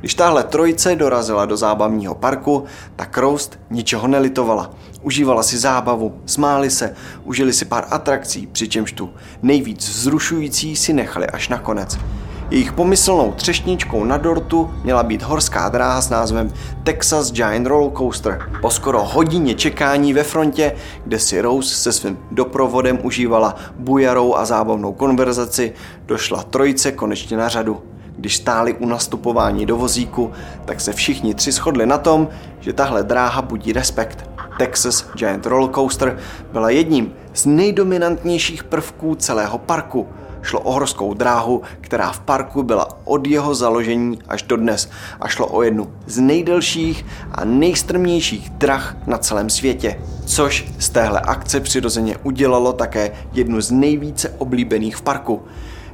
Když 0.00 0.14
tahle 0.14 0.44
trojice 0.44 0.96
dorazila 0.96 1.46
do 1.46 1.56
zábavního 1.56 2.14
parku, 2.14 2.64
tak 2.96 3.18
Roast 3.18 3.58
ničeho 3.70 4.08
nelitovala. 4.08 4.70
Užívala 5.02 5.42
si 5.42 5.58
zábavu, 5.58 6.20
smáli 6.26 6.70
se, 6.70 6.94
užili 7.24 7.52
si 7.52 7.64
pár 7.64 7.86
atrakcí, 7.90 8.46
přičemž 8.46 8.92
tu 8.92 9.10
nejvíc 9.42 9.90
zrušující 9.90 10.76
si 10.76 10.92
nechali 10.92 11.26
až 11.26 11.48
nakonec. 11.48 11.98
Jejich 12.50 12.72
pomyslnou 12.72 13.32
třešničkou 13.32 14.04
na 14.04 14.16
dortu 14.16 14.70
měla 14.84 15.02
být 15.02 15.22
horská 15.22 15.68
dráha 15.68 16.00
s 16.00 16.10
názvem 16.10 16.52
Texas 16.82 17.32
Giant 17.32 17.66
Roller 17.66 17.92
Coaster. 17.96 18.50
Po 18.62 18.70
skoro 18.70 19.04
hodině 19.04 19.54
čekání 19.54 20.12
ve 20.12 20.22
frontě, 20.22 20.72
kde 21.04 21.18
si 21.18 21.40
Rose 21.40 21.74
se 21.74 21.92
svým 21.92 22.18
doprovodem 22.30 22.98
užívala 23.02 23.56
bujarou 23.78 24.34
a 24.34 24.44
zábavnou 24.44 24.92
konverzaci, 24.92 25.72
došla 26.06 26.42
trojice 26.42 26.92
konečně 26.92 27.36
na 27.36 27.48
řadu. 27.48 27.82
Když 28.16 28.36
stáli 28.36 28.74
u 28.74 28.86
nastupování 28.86 29.66
do 29.66 29.76
vozíku, 29.76 30.32
tak 30.64 30.80
se 30.80 30.92
všichni 30.92 31.34
tři 31.34 31.52
shodli 31.52 31.86
na 31.86 31.98
tom, 31.98 32.28
že 32.60 32.72
tahle 32.72 33.02
dráha 33.02 33.42
budí 33.42 33.72
respekt. 33.72 34.29
Texas 34.60 35.06
Giant 35.14 35.46
Roller 35.46 35.70
Coaster 35.74 36.18
byla 36.52 36.70
jedním 36.70 37.12
z 37.34 37.46
nejdominantnějších 37.46 38.64
prvků 38.64 39.14
celého 39.14 39.58
parku. 39.58 40.08
Šlo 40.42 40.60
o 40.60 40.72
horskou 40.72 41.14
dráhu, 41.14 41.62
která 41.80 42.10
v 42.12 42.20
parku 42.20 42.62
byla 42.62 42.88
od 43.04 43.26
jeho 43.26 43.54
založení 43.54 44.18
až 44.28 44.42
do 44.42 44.56
dnes 44.56 44.90
a 45.20 45.28
šlo 45.28 45.46
o 45.46 45.62
jednu 45.62 45.92
z 46.06 46.18
nejdelších 46.18 47.06
a 47.32 47.44
nejstrmějších 47.44 48.50
drah 48.50 48.96
na 49.06 49.18
celém 49.18 49.50
světě, 49.50 50.00
což 50.26 50.66
z 50.78 50.88
téhle 50.88 51.20
akce 51.20 51.60
přirozeně 51.60 52.16
udělalo 52.22 52.72
také 52.72 53.12
jednu 53.32 53.60
z 53.60 53.70
nejvíce 53.70 54.34
oblíbených 54.38 54.96
v 54.96 55.02
parku. 55.02 55.42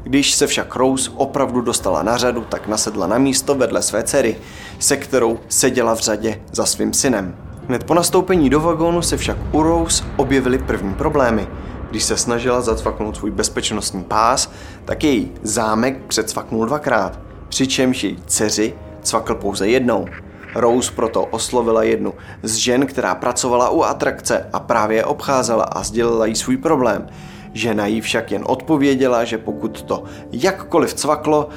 Když 0.02 0.34
se 0.34 0.46
však 0.46 0.76
Rose 0.76 1.10
opravdu 1.14 1.60
dostala 1.60 2.02
na 2.02 2.16
řadu, 2.16 2.40
tak 2.48 2.68
nasedla 2.68 3.06
na 3.06 3.18
místo 3.18 3.54
vedle 3.54 3.82
své 3.82 4.02
dcery, 4.02 4.36
se 4.78 4.96
kterou 4.96 5.38
seděla 5.48 5.94
v 5.94 6.00
řadě 6.00 6.40
za 6.52 6.66
svým 6.66 6.92
synem. 6.92 7.45
Hned 7.68 7.84
po 7.84 7.94
nastoupení 7.94 8.50
do 8.50 8.60
vagónu 8.60 9.02
se 9.02 9.16
však 9.16 9.36
u 9.52 9.62
Rose 9.62 10.04
objevily 10.16 10.58
první 10.58 10.94
problémy. 10.94 11.48
Když 11.90 12.02
se 12.02 12.16
snažila 12.16 12.60
zacvaknout 12.60 13.16
svůj 13.16 13.30
bezpečnostní 13.30 14.04
pás, 14.04 14.52
tak 14.84 15.04
její 15.04 15.32
zámek 15.42 15.98
předcvaknul 16.06 16.66
dvakrát, 16.66 17.18
přičemž 17.48 18.04
její 18.04 18.18
dceři 18.26 18.74
cvakl 19.02 19.34
pouze 19.34 19.68
jednou. 19.68 20.06
Rose 20.54 20.92
proto 20.92 21.24
oslovila 21.24 21.82
jednu 21.82 22.14
z 22.42 22.54
žen, 22.54 22.86
která 22.86 23.14
pracovala 23.14 23.70
u 23.70 23.82
atrakce 23.82 24.46
a 24.52 24.60
právě 24.60 25.04
obcházela 25.04 25.64
a 25.64 25.82
sdělila 25.82 26.26
jí 26.26 26.34
svůj 26.34 26.56
problém. 26.56 27.06
Žena 27.52 27.86
jí 27.86 28.00
však 28.00 28.32
jen 28.32 28.42
odpověděla, 28.46 29.24
že 29.24 29.38
pokud 29.38 29.82
to 29.82 30.04
jakkoliv 30.32 30.94
cvaklo, 30.94 31.48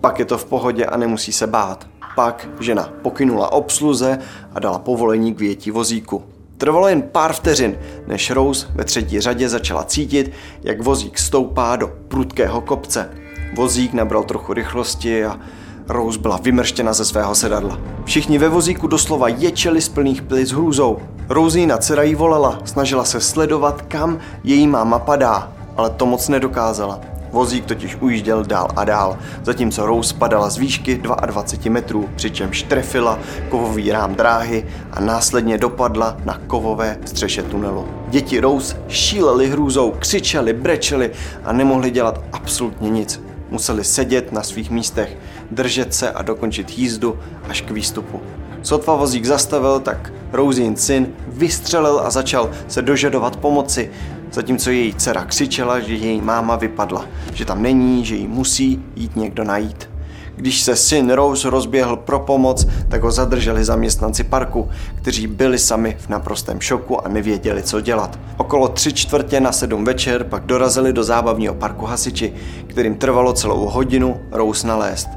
pak 0.00 0.18
je 0.18 0.24
to 0.24 0.38
v 0.38 0.44
pohodě 0.44 0.86
a 0.86 0.96
nemusí 0.96 1.32
se 1.32 1.46
bát. 1.46 1.91
Pak 2.16 2.48
žena 2.60 2.92
pokynula 3.02 3.52
obsluze 3.52 4.18
a 4.54 4.60
dala 4.60 4.78
povolení 4.78 5.34
k 5.34 5.40
větí 5.40 5.70
vozíku. 5.70 6.22
Trvalo 6.58 6.88
jen 6.88 7.02
pár 7.02 7.32
vteřin, 7.32 7.78
než 8.06 8.30
Rose 8.30 8.66
ve 8.74 8.84
třetí 8.84 9.20
řadě 9.20 9.48
začala 9.48 9.84
cítit, 9.84 10.32
jak 10.62 10.82
vozík 10.82 11.18
stoupá 11.18 11.76
do 11.76 11.92
prudkého 12.08 12.60
kopce. 12.60 13.10
Vozík 13.56 13.92
nabral 13.92 14.24
trochu 14.24 14.52
rychlosti 14.52 15.24
a 15.24 15.40
Rose 15.88 16.18
byla 16.18 16.36
vymrštěna 16.36 16.92
ze 16.92 17.04
svého 17.04 17.34
sedadla. 17.34 17.78
Všichni 18.04 18.38
ve 18.38 18.48
vozíku 18.48 18.86
doslova 18.86 19.28
ječeli 19.28 19.80
z 19.80 19.88
plných 19.88 20.22
plic 20.22 20.52
hrůzou. 20.52 20.98
Rouzína 21.28 21.78
dcera 21.78 22.02
jí 22.02 22.14
volela, 22.14 22.58
snažila 22.64 23.04
se 23.04 23.20
sledovat, 23.20 23.82
kam 23.82 24.18
její 24.44 24.66
máma 24.66 24.98
padá, 24.98 25.52
ale 25.76 25.90
to 25.90 26.06
moc 26.06 26.28
nedokázala. 26.28 27.00
Vozík 27.32 27.64
totiž 27.64 27.96
ujížděl 28.00 28.44
dál 28.44 28.68
a 28.76 28.84
dál, 28.84 29.18
zatímco 29.42 29.86
Rose 29.86 30.14
padala 30.14 30.50
z 30.50 30.58
výšky 30.58 30.96
22 30.96 31.72
metrů, 31.72 32.08
přičemž 32.16 32.62
trefila 32.62 33.18
kovový 33.48 33.92
rám 33.92 34.14
dráhy 34.14 34.66
a 34.92 35.00
následně 35.00 35.58
dopadla 35.58 36.16
na 36.24 36.40
kovové 36.46 36.98
střeše 37.04 37.42
tunelu. 37.42 37.88
Děti 38.08 38.40
Rose 38.40 38.76
šíleli 38.88 39.48
hrůzou, 39.48 39.90
křičeli, 39.90 40.52
brečeli 40.52 41.10
a 41.44 41.52
nemohli 41.52 41.90
dělat 41.90 42.24
absolutně 42.32 42.90
nic. 42.90 43.22
Museli 43.50 43.84
sedět 43.84 44.32
na 44.32 44.42
svých 44.42 44.70
místech, 44.70 45.16
držet 45.50 45.94
se 45.94 46.10
a 46.10 46.22
dokončit 46.22 46.78
jízdu 46.78 47.18
až 47.48 47.60
k 47.60 47.70
výstupu. 47.70 48.20
Sotva 48.62 48.94
vozík 48.94 49.24
zastavil, 49.24 49.80
tak 49.80 50.12
Rosin 50.32 50.76
syn 50.76 51.08
vystřelil 51.28 52.00
a 52.00 52.10
začal 52.10 52.50
se 52.68 52.82
dožadovat 52.82 53.36
pomoci, 53.36 53.90
zatímco 54.32 54.70
její 54.70 54.94
dcera 54.94 55.24
křičela, 55.24 55.80
že 55.80 55.94
její 55.94 56.20
máma 56.20 56.56
vypadla, 56.56 57.06
že 57.34 57.44
tam 57.44 57.62
není, 57.62 58.04
že 58.04 58.14
jí 58.14 58.26
musí 58.26 58.84
jít 58.96 59.16
někdo 59.16 59.44
najít. 59.44 59.88
Když 60.36 60.60
se 60.60 60.76
syn 60.76 61.10
Rose 61.10 61.50
rozběhl 61.50 61.96
pro 61.96 62.20
pomoc, 62.20 62.66
tak 62.88 63.02
ho 63.02 63.10
zadrželi 63.10 63.64
zaměstnanci 63.64 64.24
parku, 64.24 64.68
kteří 64.94 65.26
byli 65.26 65.58
sami 65.58 65.96
v 66.00 66.08
naprostém 66.08 66.60
šoku 66.60 67.06
a 67.06 67.08
nevěděli, 67.08 67.62
co 67.62 67.80
dělat. 67.80 68.18
Okolo 68.36 68.68
tři 68.68 68.92
čtvrtě 68.92 69.40
na 69.40 69.52
sedm 69.52 69.84
večer 69.84 70.24
pak 70.24 70.46
dorazili 70.46 70.92
do 70.92 71.04
zábavního 71.04 71.54
parku 71.54 71.86
hasiči, 71.86 72.32
kterým 72.66 72.94
trvalo 72.94 73.32
celou 73.32 73.68
hodinu 73.68 74.20
Rose 74.30 74.66
nalézt. 74.66 75.08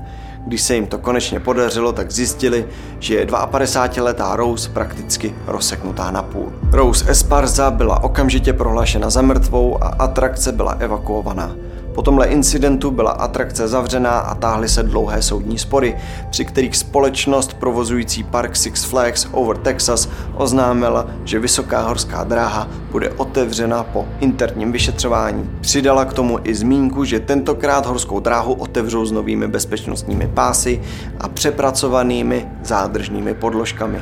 Když 0.45 0.61
se 0.61 0.75
jim 0.75 0.87
to 0.87 0.97
konečně 0.97 1.39
podařilo, 1.39 1.91
tak 1.91 2.11
zjistili, 2.11 2.65
že 2.99 3.15
je 3.15 3.25
52-letá 3.25 4.35
Rose 4.35 4.69
prakticky 4.69 5.35
rozseknutá 5.47 6.11
na 6.11 6.23
půl. 6.23 6.53
Rose 6.71 7.11
Esparza 7.11 7.71
byla 7.71 8.03
okamžitě 8.03 8.53
prohlášena 8.53 9.09
za 9.09 9.21
mrtvou 9.21 9.83
a 9.83 9.87
atrakce 9.87 10.51
byla 10.51 10.71
evakuovaná. 10.71 11.55
Po 11.95 12.01
tomhle 12.01 12.27
incidentu 12.27 12.91
byla 12.91 13.11
atrakce 13.11 13.67
zavřená 13.67 14.19
a 14.19 14.35
táhly 14.35 14.69
se 14.69 14.83
dlouhé 14.83 15.21
soudní 15.21 15.57
spory, 15.57 15.97
při 16.29 16.45
kterých 16.45 16.75
společnost 16.75 17.53
provozující 17.53 18.23
park 18.23 18.55
Six 18.55 18.83
Flags 18.83 19.27
over 19.31 19.57
Texas 19.57 20.09
oznámila, 20.33 21.07
že 21.23 21.39
vysoká 21.39 21.81
horská 21.81 22.23
dráha 22.23 22.67
bude 22.91 23.09
otevřena 23.09 23.83
po 23.83 24.05
interním 24.19 24.71
vyšetřování. 24.71 25.49
Přidala 25.61 26.05
k 26.05 26.13
tomu 26.13 26.39
i 26.43 26.55
zmínku, 26.55 27.03
že 27.03 27.19
tentokrát 27.19 27.85
horskou 27.85 28.19
dráhu 28.19 28.53
otevřou 28.53 29.05
s 29.05 29.11
novými 29.11 29.47
bezpečnostními 29.47 30.27
pásy 30.33 30.81
a 31.19 31.27
přepracovanými 31.27 32.47
zádržnými 32.63 33.33
podložkami. 33.33 34.01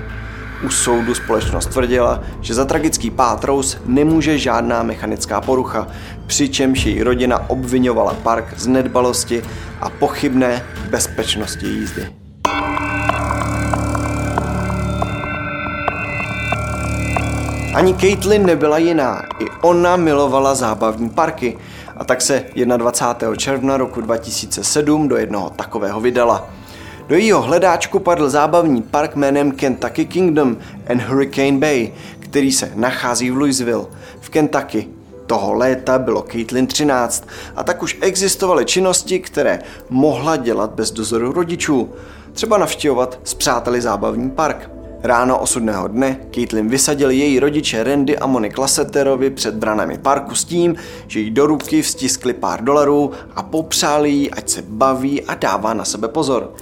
U 0.64 0.70
soudu 0.70 1.16
společnost 1.16 1.66
tvrdila, 1.66 2.24
že 2.42 2.54
za 2.54 2.66
tragický 2.66 3.12
pád 3.12 3.44
Rose 3.44 3.78
nemůže 3.86 4.38
žádná 4.38 4.84
mechanická 4.84 5.42
porucha, 5.42 5.88
přičemž 6.28 6.86
její 6.86 7.04
rodina 7.04 7.50
obvinovala 7.50 8.14
park 8.14 8.54
z 8.58 8.68
nedbalosti 8.68 9.44
a 9.82 9.90
pochybné 9.90 10.64
bezpečnosti 10.90 11.66
jízdy. 11.66 12.08
Ani 17.76 17.94
Caitlin 17.94 18.46
nebyla 18.46 18.78
jiná, 18.78 19.22
i 19.40 19.46
ona 19.62 19.96
milovala 19.96 20.56
zábavní 20.56 21.10
parky 21.10 21.58
a 21.98 22.04
tak 22.04 22.22
se 22.22 22.44
21. 22.78 23.36
června 23.36 23.78
roku 23.78 24.02
2007 24.02 25.08
do 25.08 25.18
jednoho 25.18 25.50
takového 25.50 26.02
vydala– 26.02 26.50
do 27.14 27.18
jejího 27.18 27.42
hledáčku 27.42 28.00
padl 28.00 28.30
zábavní 28.30 28.82
park 28.82 29.16
jménem 29.16 29.52
Kentucky 29.52 30.06
Kingdom 30.06 30.58
and 30.90 31.02
Hurricane 31.02 31.58
Bay, 31.58 31.92
který 32.20 32.52
se 32.52 32.72
nachází 32.76 33.32
v 33.32 33.38
Louisville, 33.38 33.86
v 34.22 34.30
Kentucky. 34.30 34.88
Toho 35.26 35.54
léta 35.54 36.00
bylo 36.00 36.22
Caitlin 36.22 36.68
13 36.68 37.28
a 37.56 37.64
tak 37.64 37.84
už 37.84 37.98
existovaly 38.02 38.66
činnosti, 38.66 39.20
které 39.20 39.60
mohla 39.90 40.36
dělat 40.36 40.72
bez 40.72 40.92
dozoru 40.92 41.32
rodičů. 41.32 41.90
Třeba 42.34 42.58
navštěvovat 42.58 43.20
s 43.24 43.34
přáteli 43.34 43.82
zábavní 43.82 44.30
park. 44.30 44.70
Ráno 45.04 45.40
osudného 45.40 45.88
dne 45.88 46.20
Caitlin 46.36 46.70
vysadil 46.70 47.12
její 47.12 47.40
rodiče 47.40 47.84
Randy 47.84 48.18
a 48.18 48.28
Monique 48.28 48.58
Lasseterovi 48.58 49.30
před 49.30 49.56
branami 49.56 49.98
parku 49.98 50.36
s 50.36 50.44
tím, 50.44 50.76
že 51.08 51.20
jí 51.20 51.32
do 51.32 51.48
ruky 51.48 51.82
vstiskli 51.82 52.34
pár 52.34 52.64
dolarů 52.64 53.12
a 53.36 53.44
popřáli 53.44 54.10
jí, 54.10 54.32
ať 54.32 54.50
se 54.50 54.62
baví 54.68 55.22
a 55.22 55.36
dává 55.36 55.74
na 55.74 55.86
sebe 55.86 56.08
pozor. 56.08 56.54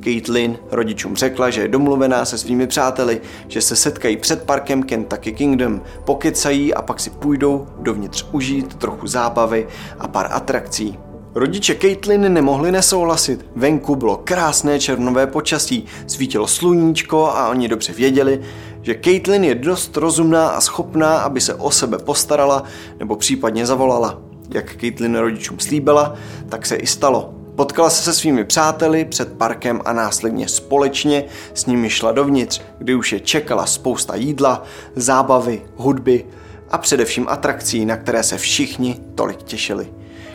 Caitlin 0.00 0.58
rodičům 0.70 1.16
řekla, 1.16 1.50
že 1.50 1.60
je 1.60 1.68
domluvená 1.68 2.24
se 2.24 2.38
svými 2.38 2.66
přáteli, 2.66 3.20
že 3.48 3.60
se 3.60 3.76
setkají 3.76 4.16
před 4.16 4.42
parkem 4.42 4.82
Kentucky 4.82 5.32
Kingdom, 5.32 5.82
pokecají 6.04 6.74
a 6.74 6.82
pak 6.82 7.00
si 7.00 7.10
půjdou 7.10 7.66
dovnitř 7.78 8.26
užít 8.32 8.74
trochu 8.74 9.06
zábavy 9.06 9.66
a 9.98 10.08
pár 10.08 10.28
atrakcí. 10.30 10.98
Rodiče 11.34 11.74
Caitlin 11.74 12.32
nemohli 12.32 12.72
nesouhlasit. 12.72 13.46
Venku 13.56 13.96
bylo 13.96 14.16
krásné 14.16 14.80
červnové 14.80 15.26
počasí, 15.26 15.84
svítilo 16.06 16.46
sluníčko 16.46 17.26
a 17.26 17.48
oni 17.48 17.68
dobře 17.68 17.92
věděli, 17.92 18.40
že 18.82 19.00
Caitlin 19.04 19.44
je 19.44 19.54
dost 19.54 19.96
rozumná 19.96 20.48
a 20.48 20.60
schopná, 20.60 21.18
aby 21.18 21.40
se 21.40 21.54
o 21.54 21.70
sebe 21.70 21.98
postarala 21.98 22.62
nebo 22.98 23.16
případně 23.16 23.66
zavolala. 23.66 24.22
Jak 24.54 24.76
Caitlin 24.80 25.16
rodičům 25.16 25.58
slíbila, 25.58 26.14
tak 26.48 26.66
se 26.66 26.76
i 26.76 26.86
stalo. 26.86 27.35
Potkala 27.56 27.90
se 27.90 28.02
se 28.02 28.12
svými 28.12 28.44
přáteli 28.44 29.04
před 29.04 29.32
parkem 29.32 29.80
a 29.84 29.92
následně 29.92 30.48
společně 30.48 31.24
s 31.54 31.66
nimi 31.66 31.90
šla 31.90 32.12
dovnitř, 32.12 32.60
kde 32.78 32.94
už 32.96 33.12
je 33.12 33.20
čekala 33.20 33.66
spousta 33.66 34.16
jídla, 34.16 34.64
zábavy, 34.96 35.62
hudby 35.76 36.26
a 36.70 36.78
především 36.78 37.26
atrakcí, 37.28 37.84
na 37.86 37.96
které 37.96 38.22
se 38.22 38.38
všichni 38.38 39.00
tolik 39.14 39.42
těšili. 39.42 39.88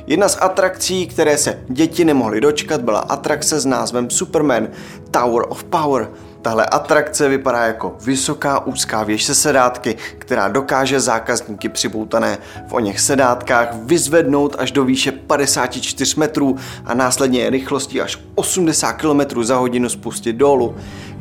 Jedna 0.07 0.29
z 0.29 0.37
atrakcí, 0.41 1.07
které 1.07 1.37
se 1.37 1.63
děti 1.67 2.05
nemohly 2.05 2.41
dočkat, 2.41 2.81
byla 2.81 2.99
atrakce 2.99 3.59
s 3.59 3.65
názvem 3.65 4.09
Superman 4.09 4.67
Tower 5.11 5.45
of 5.49 5.63
Power. 5.63 6.09
Tahle 6.41 6.65
atrakce 6.65 7.29
vypadá 7.29 7.65
jako 7.65 7.95
vysoká 8.05 8.65
úzká 8.65 9.03
věž 9.03 9.23
se 9.23 9.35
sedátky, 9.35 9.95
která 10.17 10.47
dokáže 10.47 10.99
zákazníky 10.99 11.69
přiboutané 11.69 12.37
v 12.67 12.73
o 12.73 12.79
něch 12.79 12.99
sedátkách 12.99 13.73
vyzvednout 13.73 14.55
až 14.59 14.71
do 14.71 14.85
výše 14.85 15.11
54 15.11 16.19
metrů 16.19 16.55
a 16.85 16.93
následně 16.93 17.49
rychlostí 17.49 18.01
až 18.01 18.19
80 18.35 18.93
km 18.93 19.43
za 19.43 19.55
hodinu 19.57 19.89
spustit 19.89 20.33
dolů. 20.33 20.75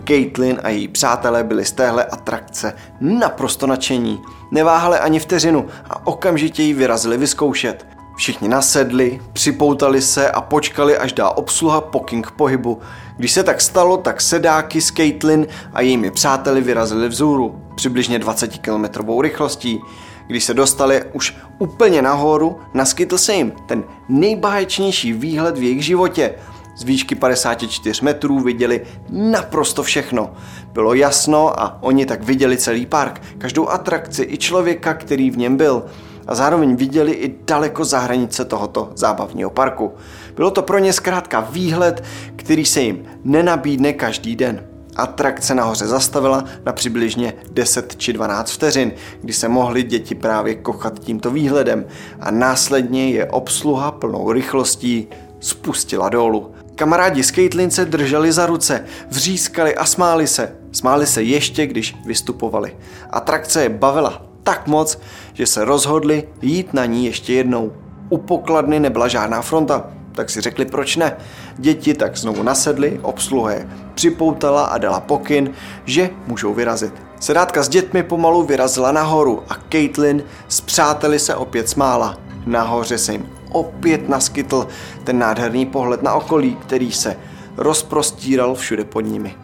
Caitlin 0.04 0.60
a 0.62 0.68
její 0.68 0.88
přátelé 0.88 1.44
byli 1.44 1.64
z 1.64 1.72
téhle 1.72 2.04
atrakce 2.04 2.72
naprosto 3.00 3.66
nadšení. 3.66 4.22
Neváhali 4.50 4.98
ani 4.98 5.18
vteřinu 5.18 5.66
a 5.90 6.06
okamžitě 6.06 6.62
ji 6.62 6.74
vyrazili 6.74 7.18
vyzkoušet. 7.18 7.99
Všichni 8.20 8.48
nasedli, 8.48 9.20
připoutali 9.32 10.02
se 10.02 10.30
a 10.30 10.40
počkali, 10.40 10.96
až 10.96 11.12
dá 11.12 11.30
obsluha 11.30 11.80
pokyn 11.80 12.22
k 12.22 12.30
pohybu. 12.30 12.78
Když 13.16 13.32
se 13.32 13.42
tak 13.42 13.60
stalo, 13.60 13.96
tak 13.96 14.20
sedáky 14.20 14.80
s 14.80 14.92
Caitlin 14.92 15.46
a 15.72 15.80
jejími 15.80 16.10
přáteli 16.10 16.60
vyrazili 16.60 17.08
vzhůru, 17.08 17.62
přibližně 17.74 18.18
20 18.18 18.58
km 18.58 18.84
rychlostí. 19.20 19.80
Když 20.26 20.44
se 20.44 20.54
dostali 20.54 21.02
už 21.12 21.36
úplně 21.58 22.02
nahoru, 22.02 22.58
naskytl 22.74 23.18
se 23.18 23.34
jim 23.34 23.52
ten 23.66 23.84
nejbáječnější 24.08 25.12
výhled 25.12 25.58
v 25.58 25.62
jejich 25.62 25.84
životě. 25.84 26.34
Z 26.76 26.82
výšky 26.82 27.14
54 27.14 28.04
metrů 28.04 28.40
viděli 28.40 28.80
naprosto 29.08 29.82
všechno. 29.82 30.30
Bylo 30.72 30.94
jasno 30.94 31.60
a 31.60 31.78
oni 31.82 32.06
tak 32.06 32.22
viděli 32.22 32.56
celý 32.56 32.86
park, 32.86 33.22
každou 33.38 33.68
atrakci 33.68 34.26
i 34.30 34.38
člověka, 34.38 34.94
který 34.94 35.30
v 35.30 35.38
něm 35.38 35.56
byl 35.56 35.84
a 36.30 36.34
zároveň 36.34 36.76
viděli 36.76 37.12
i 37.12 37.34
daleko 37.46 37.84
za 37.84 37.98
hranice 37.98 38.44
tohoto 38.44 38.90
zábavního 38.94 39.50
parku. 39.50 39.92
Bylo 40.36 40.50
to 40.50 40.62
pro 40.62 40.78
ně 40.78 40.92
zkrátka 40.92 41.40
výhled, 41.40 42.04
který 42.36 42.64
se 42.64 42.80
jim 42.80 43.04
nenabídne 43.24 43.92
každý 43.92 44.36
den. 44.36 44.66
Atrakce 44.96 45.54
nahoře 45.54 45.86
zastavila 45.86 46.44
na 46.66 46.72
přibližně 46.72 47.34
10 47.52 47.96
či 47.96 48.12
12 48.12 48.50
vteřin, 48.50 48.92
kdy 49.20 49.32
se 49.32 49.48
mohly 49.48 49.82
děti 49.82 50.14
právě 50.14 50.54
kochat 50.54 50.98
tímto 50.98 51.30
výhledem 51.30 51.86
a 52.20 52.30
následně 52.30 53.10
je 53.10 53.26
obsluha 53.26 53.90
plnou 53.90 54.32
rychlostí 54.32 55.08
spustila 55.40 56.08
dolů. 56.08 56.54
Kamarádi 56.74 57.22
z 57.22 57.32
Caitlin 57.32 57.70
se 57.70 57.84
drželi 57.84 58.32
za 58.32 58.46
ruce, 58.46 58.84
vřískali 59.08 59.74
a 59.74 59.84
smáli 59.84 60.26
se. 60.26 60.56
Smáli 60.72 61.06
se 61.06 61.22
ještě, 61.22 61.66
když 61.66 61.96
vystupovali. 62.06 62.76
Atrakce 63.10 63.62
je 63.62 63.68
bavila 63.68 64.29
tak 64.50 64.66
moc, 64.66 64.98
že 65.32 65.46
se 65.46 65.64
rozhodli 65.64 66.28
jít 66.42 66.74
na 66.74 66.84
ní 66.84 67.06
ještě 67.06 67.32
jednou. 67.32 67.72
U 68.08 68.18
pokladny 68.18 68.80
nebyla 68.80 69.08
žádná 69.08 69.42
fronta, 69.42 69.86
tak 70.12 70.30
si 70.30 70.40
řekli 70.40 70.64
proč 70.64 70.96
ne. 70.96 71.16
Děti 71.58 71.94
tak 71.94 72.16
znovu 72.16 72.42
nasedly, 72.42 73.00
obsluha 73.02 73.52
připoutala 73.94 74.64
a 74.64 74.78
dala 74.78 75.00
pokyn, 75.00 75.50
že 75.84 76.10
můžou 76.26 76.54
vyrazit. 76.54 76.94
Sedátka 77.20 77.62
s 77.62 77.68
dětmi 77.68 78.02
pomalu 78.02 78.42
vyrazila 78.42 78.92
nahoru 78.92 79.42
a 79.48 79.54
Caitlin 79.72 80.22
s 80.48 80.60
přáteli 80.60 81.18
se 81.18 81.34
opět 81.34 81.68
smála. 81.68 82.18
Nahoře 82.46 82.98
se 82.98 83.12
jim 83.12 83.28
opět 83.52 84.08
naskytl 84.08 84.66
ten 85.04 85.18
nádherný 85.18 85.66
pohled 85.66 86.02
na 86.02 86.14
okolí, 86.14 86.56
který 86.56 86.92
se 86.92 87.16
rozprostíral 87.56 88.54
všude 88.54 88.84
pod 88.84 89.00
nimi. 89.00 89.34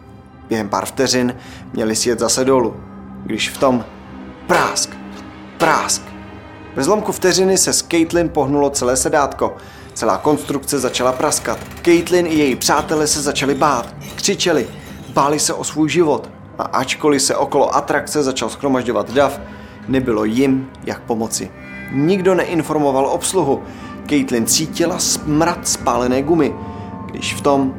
Během 0.49 0.69
pár 0.69 0.85
vteřin 0.85 1.35
měli 1.73 1.95
sjet 1.95 2.19
zase 2.19 2.45
dolů, 2.45 2.75
když 3.23 3.49
v 3.49 3.57
tom 3.57 3.85
prásk, 4.47 4.97
prásk. 5.57 6.01
Ve 6.75 6.83
zlomku 6.83 7.11
vteřiny 7.11 7.57
se 7.57 7.73
s 7.73 7.81
Caitlin 7.81 8.29
pohnulo 8.29 8.69
celé 8.69 8.97
sedátko. 8.97 9.55
Celá 9.93 10.17
konstrukce 10.17 10.79
začala 10.79 11.11
praskat. 11.11 11.59
Caitlin 11.81 12.27
i 12.27 12.35
její 12.35 12.55
přátelé 12.55 13.07
se 13.07 13.21
začali 13.21 13.55
bát, 13.55 13.95
křičeli, 14.15 14.67
báli 15.13 15.39
se 15.39 15.53
o 15.53 15.63
svůj 15.63 15.89
život. 15.89 16.29
A 16.59 16.63
ačkoliv 16.63 17.21
se 17.21 17.35
okolo 17.35 17.75
atrakce 17.75 18.23
začal 18.23 18.49
schromažďovat 18.49 19.11
dav, 19.11 19.39
nebylo 19.87 20.23
jim 20.23 20.69
jak 20.83 21.01
pomoci. 21.01 21.51
Nikdo 21.91 22.35
neinformoval 22.35 23.07
obsluhu. 23.07 23.63
Caitlin 24.09 24.45
cítila 24.45 24.99
smrad 24.99 25.67
spálené 25.67 26.21
gumy, 26.21 26.55
když 27.11 27.33
v 27.33 27.41
tom 27.41 27.73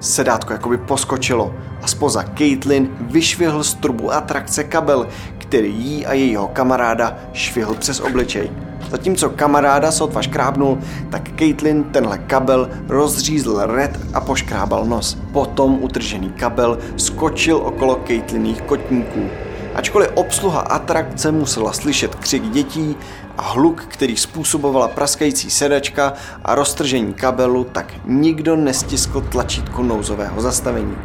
sedátko 0.00 0.52
jakoby 0.52 0.78
poskočilo 0.78 1.54
a 1.82 1.86
spoza 1.86 2.24
Caitlin 2.38 2.88
vyšvihl 3.00 3.64
z 3.64 3.74
trubu 3.74 4.12
atrakce 4.12 4.64
kabel, 4.64 5.08
který 5.50 5.74
jí 5.74 6.06
a 6.06 6.12
jejího 6.12 6.48
kamaráda 6.48 7.16
švihl 7.32 7.74
přes 7.74 8.00
obličej. 8.00 8.50
Zatímco 8.90 9.30
kamaráda 9.30 9.92
sotva 9.92 10.22
škrábnul, 10.22 10.78
tak 11.10 11.28
Caitlin 11.38 11.84
tenhle 11.84 12.18
kabel 12.18 12.70
rozřízl 12.88 13.60
red 13.66 14.00
a 14.14 14.20
poškrábal 14.20 14.86
nos. 14.86 15.18
Potom 15.32 15.78
utržený 15.82 16.30
kabel 16.30 16.78
skočil 16.96 17.56
okolo 17.56 18.00
Caitliných 18.06 18.62
kotníků. 18.62 19.28
Ačkoliv 19.74 20.10
obsluha 20.14 20.60
atrakce 20.60 21.32
musela 21.32 21.72
slyšet 21.72 22.14
křik 22.14 22.50
dětí 22.50 22.96
a 23.38 23.42
hluk, 23.42 23.84
který 23.88 24.16
způsobovala 24.16 24.88
praskající 24.88 25.50
sedačka 25.50 26.12
a 26.44 26.54
roztržení 26.54 27.14
kabelu, 27.14 27.64
tak 27.64 27.94
nikdo 28.04 28.56
nestiskl 28.56 29.20
tlačítko 29.20 29.82
nouzového 29.82 30.40
zastavení. 30.40 30.96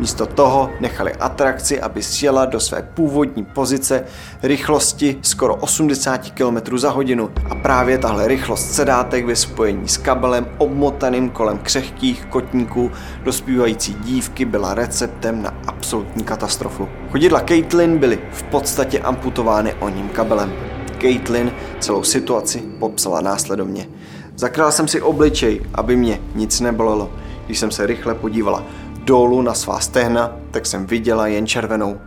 Místo 0.00 0.26
toho 0.26 0.70
nechali 0.80 1.12
atrakci, 1.12 1.80
aby 1.80 2.02
sjela 2.02 2.44
do 2.44 2.60
své 2.60 2.82
původní 2.94 3.44
pozice 3.44 4.04
rychlosti 4.42 5.18
skoro 5.22 5.54
80 5.54 6.30
km 6.30 6.78
za 6.78 6.90
hodinu. 6.90 7.30
A 7.50 7.54
právě 7.54 7.98
tahle 7.98 8.28
rychlost 8.28 8.72
sedátek 8.72 9.26
ve 9.26 9.36
spojení 9.36 9.88
s 9.88 9.96
kabelem 9.96 10.46
obmotaným 10.58 11.30
kolem 11.30 11.58
křehkých 11.58 12.26
kotníků 12.26 12.90
dospívající 13.24 13.94
dívky 13.94 14.44
byla 14.44 14.74
receptem 14.74 15.42
na 15.42 15.54
absolutní 15.66 16.24
katastrofu. 16.24 16.88
Chodidla 17.10 17.40
Caitlin 17.40 17.98
byly 17.98 18.18
v 18.32 18.42
podstatě 18.42 18.98
amputovány 18.98 19.74
o 19.74 19.88
ním 19.88 20.08
kabelem. 20.08 20.52
Caitlin 21.00 21.52
celou 21.80 22.02
situaci 22.02 22.62
popsala 22.78 23.20
následovně. 23.20 23.88
Zakrál 24.36 24.72
jsem 24.72 24.88
si 24.88 25.02
obličej, 25.02 25.60
aby 25.74 25.96
mě 25.96 26.20
nic 26.34 26.60
nebolelo. 26.60 27.10
Když 27.46 27.58
jsem 27.58 27.70
se 27.70 27.86
rychle 27.86 28.14
podívala 28.14 28.64
dolů 29.04 29.42
na 29.42 29.54
svá 29.54 29.80
stehna, 29.80 30.36
tak 30.50 30.66
jsem 30.66 30.86
viděla 30.86 31.26
jen 31.26 31.46
červenou. 31.46 31.98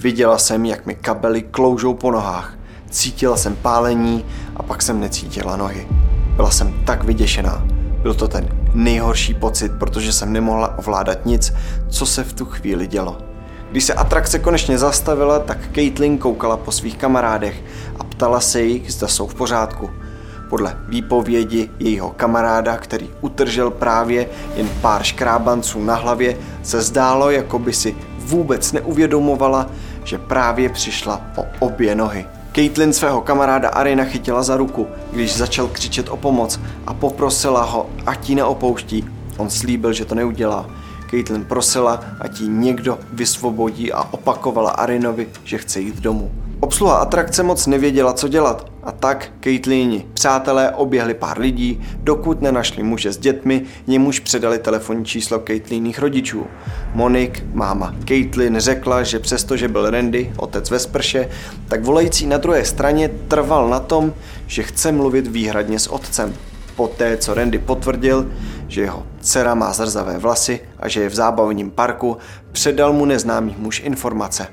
Viděla 0.00 0.38
jsem, 0.38 0.64
jak 0.64 0.86
mi 0.86 0.94
kabely 0.94 1.42
kloužou 1.42 1.94
po 1.94 2.10
nohách. 2.10 2.58
Cítila 2.90 3.36
jsem 3.36 3.56
pálení 3.56 4.24
a 4.56 4.62
pak 4.62 4.82
jsem 4.82 5.00
necítila 5.00 5.56
nohy. 5.56 5.88
Byla 6.36 6.50
jsem 6.50 6.74
tak 6.84 7.04
vyděšená. 7.04 7.66
Byl 8.02 8.14
to 8.14 8.28
ten 8.28 8.48
nejhorší 8.74 9.34
pocit, 9.34 9.72
protože 9.78 10.12
jsem 10.12 10.32
nemohla 10.32 10.78
ovládat 10.78 11.26
nic, 11.26 11.52
co 11.88 12.06
se 12.06 12.24
v 12.24 12.32
tu 12.32 12.44
chvíli 12.44 12.86
dělo. 12.86 13.18
Když 13.70 13.84
se 13.84 13.94
atrakce 13.94 14.38
konečně 14.38 14.78
zastavila, 14.78 15.38
tak 15.38 15.58
Caitlin 15.74 16.18
koukala 16.18 16.56
po 16.56 16.72
svých 16.72 16.96
kamarádech 16.96 17.62
a 17.98 18.04
ptala 18.04 18.40
se 18.40 18.62
jich, 18.62 18.92
zda 18.92 19.08
jsou 19.08 19.26
v 19.26 19.34
pořádku. 19.34 19.90
Podle 20.48 20.78
výpovědi 20.88 21.70
jejího 21.78 22.10
kamaráda, 22.10 22.76
který 22.76 23.10
utržel 23.20 23.70
právě 23.70 24.28
jen 24.56 24.68
pár 24.80 25.02
škrábanců 25.02 25.84
na 25.84 25.94
hlavě, 25.94 26.36
se 26.62 26.82
zdálo, 26.82 27.30
jako 27.30 27.58
by 27.58 27.72
si 27.72 27.96
vůbec 28.18 28.72
neuvědomovala, 28.72 29.66
že 30.04 30.18
právě 30.18 30.68
přišla 30.68 31.20
o 31.36 31.44
obě 31.58 31.94
nohy. 31.94 32.26
Caitlin 32.52 32.92
svého 32.92 33.20
kamaráda 33.20 33.68
Arina 33.68 34.04
chytila 34.04 34.42
za 34.42 34.56
ruku, 34.56 34.86
když 35.12 35.36
začal 35.36 35.68
křičet 35.68 36.08
o 36.08 36.16
pomoc 36.16 36.60
a 36.86 36.94
poprosila 36.94 37.62
ho, 37.62 37.86
ať 38.06 38.28
ji 38.28 38.34
neopouští. 38.34 39.04
On 39.36 39.50
slíbil, 39.50 39.92
že 39.92 40.04
to 40.04 40.14
neudělá. 40.14 40.66
Caitlin 41.10 41.44
prosila, 41.44 42.00
ať 42.20 42.40
ji 42.40 42.48
někdo 42.48 42.98
vysvobodí 43.12 43.92
a 43.92 44.02
opakovala 44.10 44.70
Arinovi, 44.70 45.26
že 45.44 45.58
chce 45.58 45.80
jít 45.80 46.00
domů. 46.00 46.45
Obsluha 46.60 46.96
atrakce 46.96 47.42
moc 47.42 47.66
nevěděla, 47.66 48.12
co 48.12 48.28
dělat 48.28 48.66
a 48.82 48.92
tak 48.92 49.32
Caitlini 49.40 50.06
přátelé 50.14 50.70
oběhli 50.70 51.14
pár 51.14 51.40
lidí, 51.40 51.82
dokud 51.98 52.42
nenašli 52.42 52.82
muže 52.82 53.12
s 53.12 53.18
dětmi, 53.18 53.62
němuž 53.86 54.20
předali 54.20 54.58
telefonní 54.58 55.04
číslo 55.04 55.38
Caitliných 55.38 55.98
rodičů. 55.98 56.46
Monik, 56.94 57.44
máma 57.52 57.94
Caitlin, 58.08 58.58
řekla, 58.58 59.02
že 59.02 59.18
přestože 59.18 59.68
byl 59.68 59.90
Randy, 59.90 60.32
otec 60.36 60.70
ve 60.70 60.78
sprše, 60.78 61.28
tak 61.68 61.84
volající 61.84 62.26
na 62.26 62.36
druhé 62.36 62.64
straně 62.64 63.10
trval 63.28 63.68
na 63.68 63.80
tom, 63.80 64.12
že 64.46 64.62
chce 64.62 64.92
mluvit 64.92 65.26
výhradně 65.26 65.78
s 65.78 65.86
otcem. 65.86 66.34
Poté, 66.76 67.16
co 67.16 67.34
Randy 67.34 67.58
potvrdil, 67.58 68.30
že 68.68 68.80
jeho 68.80 69.06
dcera 69.20 69.54
má 69.54 69.72
zrzavé 69.72 70.18
vlasy 70.18 70.60
a 70.78 70.88
že 70.88 71.00
je 71.00 71.08
v 71.08 71.14
zábavním 71.14 71.70
parku, 71.70 72.16
předal 72.52 72.92
mu 72.92 73.04
neznámý 73.04 73.54
muž 73.58 73.82
informace. 73.84 74.46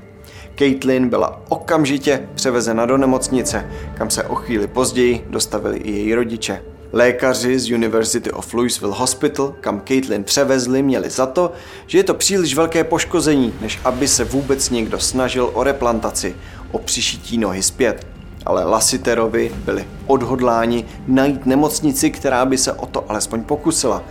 Caitlin 0.55 1.09
byla 1.09 1.41
okamžitě 1.49 2.27
převezena 2.35 2.85
do 2.85 2.97
nemocnice, 2.97 3.69
kam 3.93 4.09
se 4.09 4.23
o 4.23 4.35
chvíli 4.35 4.67
později 4.67 5.25
dostavili 5.29 5.77
i 5.77 5.91
její 5.91 6.15
rodiče. 6.15 6.61
Lékaři 6.93 7.59
z 7.59 7.71
University 7.71 8.31
of 8.31 8.53
Louisville 8.53 8.95
Hospital, 8.97 9.53
kam 9.61 9.81
Caitlin 9.87 10.23
převezli, 10.23 10.83
měli 10.83 11.09
za 11.09 11.25
to, 11.25 11.51
že 11.87 11.97
je 11.97 12.03
to 12.03 12.13
příliš 12.13 12.55
velké 12.55 12.83
poškození, 12.83 13.53
než 13.61 13.79
aby 13.85 14.07
se 14.07 14.23
vůbec 14.23 14.69
někdo 14.69 14.99
snažil 14.99 15.49
o 15.53 15.63
replantaci, 15.63 16.35
o 16.71 16.79
přišití 16.79 17.37
nohy 17.37 17.63
zpět. 17.63 18.07
Ale 18.45 18.63
Lassiterovi 18.63 19.51
byli 19.65 19.85
odhodláni 20.07 20.85
najít 21.07 21.45
nemocnici, 21.45 22.11
která 22.11 22.45
by 22.45 22.57
se 22.57 22.73
o 22.73 22.85
to 22.85 23.11
alespoň 23.11 23.43
pokusila. 23.43 24.03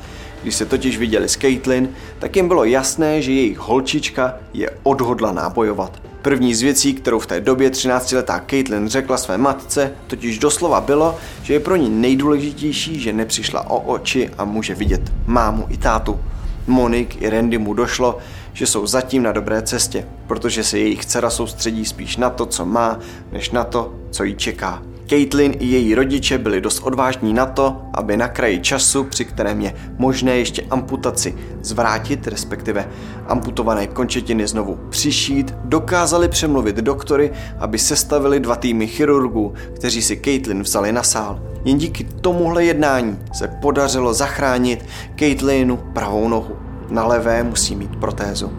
Když 0.43 0.55
se 0.55 0.67
totiž 0.67 0.99
viděli 0.99 1.29
s 1.29 1.37
Caitlin, 1.37 1.89
tak 2.19 2.37
jim 2.37 2.49
bylo 2.49 2.65
jasné, 2.65 3.23
že 3.23 3.33
jejich 3.33 3.59
holčička 3.59 4.35
je 4.55 4.71
odhodlaná 4.83 5.49
bojovat. 5.49 6.12
První 6.23 6.55
z 6.55 6.63
věcí, 6.63 6.95
kterou 6.95 7.19
v 7.19 7.27
té 7.27 7.41
době 7.41 7.71
13-letá 7.71 8.41
Caitlin 8.51 8.89
řekla 8.89 9.17
své 9.17 9.39
matce, 9.39 9.93
totiž 10.07 10.39
doslova 10.39 10.81
bylo, 10.81 11.19
že 11.43 11.53
je 11.53 11.61
pro 11.61 11.77
ní 11.77 11.91
nejdůležitější, 11.91 13.01
že 13.01 13.13
nepřišla 13.13 13.71
o 13.71 13.81
oči 13.81 14.31
a 14.39 14.45
může 14.45 14.75
vidět 14.75 15.13
mámu 15.27 15.67
i 15.69 15.77
tátu. 15.77 16.21
Monik 16.67 17.23
i 17.23 17.31
Randy 17.31 17.59
mu 17.59 17.75
došlo, 17.75 18.19
že 18.53 18.67
jsou 18.67 18.87
zatím 18.87 19.23
na 19.23 19.33
dobré 19.33 19.63
cestě, 19.63 20.07
protože 20.27 20.65
se 20.65 20.79
jejich 20.79 21.07
dcera 21.07 21.31
soustředí 21.31 21.85
spíš 21.85 22.17
na 22.17 22.31
to, 22.31 22.47
co 22.47 22.67
má, 22.67 22.99
než 23.33 23.51
na 23.51 23.65
to, 23.65 23.95
co 24.11 24.25
jí 24.25 24.35
čeká. 24.35 24.83
Caitlin 25.13 25.55
i 25.59 25.67
její 25.67 25.95
rodiče 25.95 26.39
byli 26.39 26.61
dost 26.61 26.81
odvážní 26.83 27.33
na 27.33 27.47
to, 27.47 27.83
aby 27.95 28.17
na 28.17 28.29
kraji 28.29 28.61
času, 28.61 29.05
při 29.05 29.25
kterém 29.25 29.61
je 29.61 29.75
možné 29.99 30.37
ještě 30.37 30.63
amputaci 30.71 31.35
zvrátit, 31.63 32.27
respektive 32.27 32.89
amputované 33.27 33.87
končetiny 33.87 34.47
znovu 34.47 34.79
přišít, 34.91 35.55
dokázali 35.65 36.29
přemluvit 36.29 36.77
doktory, 36.77 37.31
aby 37.59 37.79
sestavili 37.79 38.41
dva 38.41 38.57
týmy 38.57 38.87
chirurgů, 38.87 39.55
kteří 39.75 40.03
si 40.03 40.21
Caitlin 40.25 40.63
vzali 40.63 40.93
na 40.93 41.03
sál. 41.03 41.41
Jen 41.65 41.79
díky 41.79 42.05
tomuhle 42.21 42.65
jednání 42.65 43.19
se 43.33 43.49
podařilo 43.49 44.15
zachránit 44.15 44.85
Caitlinu 45.19 45.77
pravou 45.77 46.29
nohu. 46.29 46.57
Na 46.89 47.07
levé 47.07 47.43
musí 47.43 47.77
mít 47.77 47.97
protézu. 47.97 48.53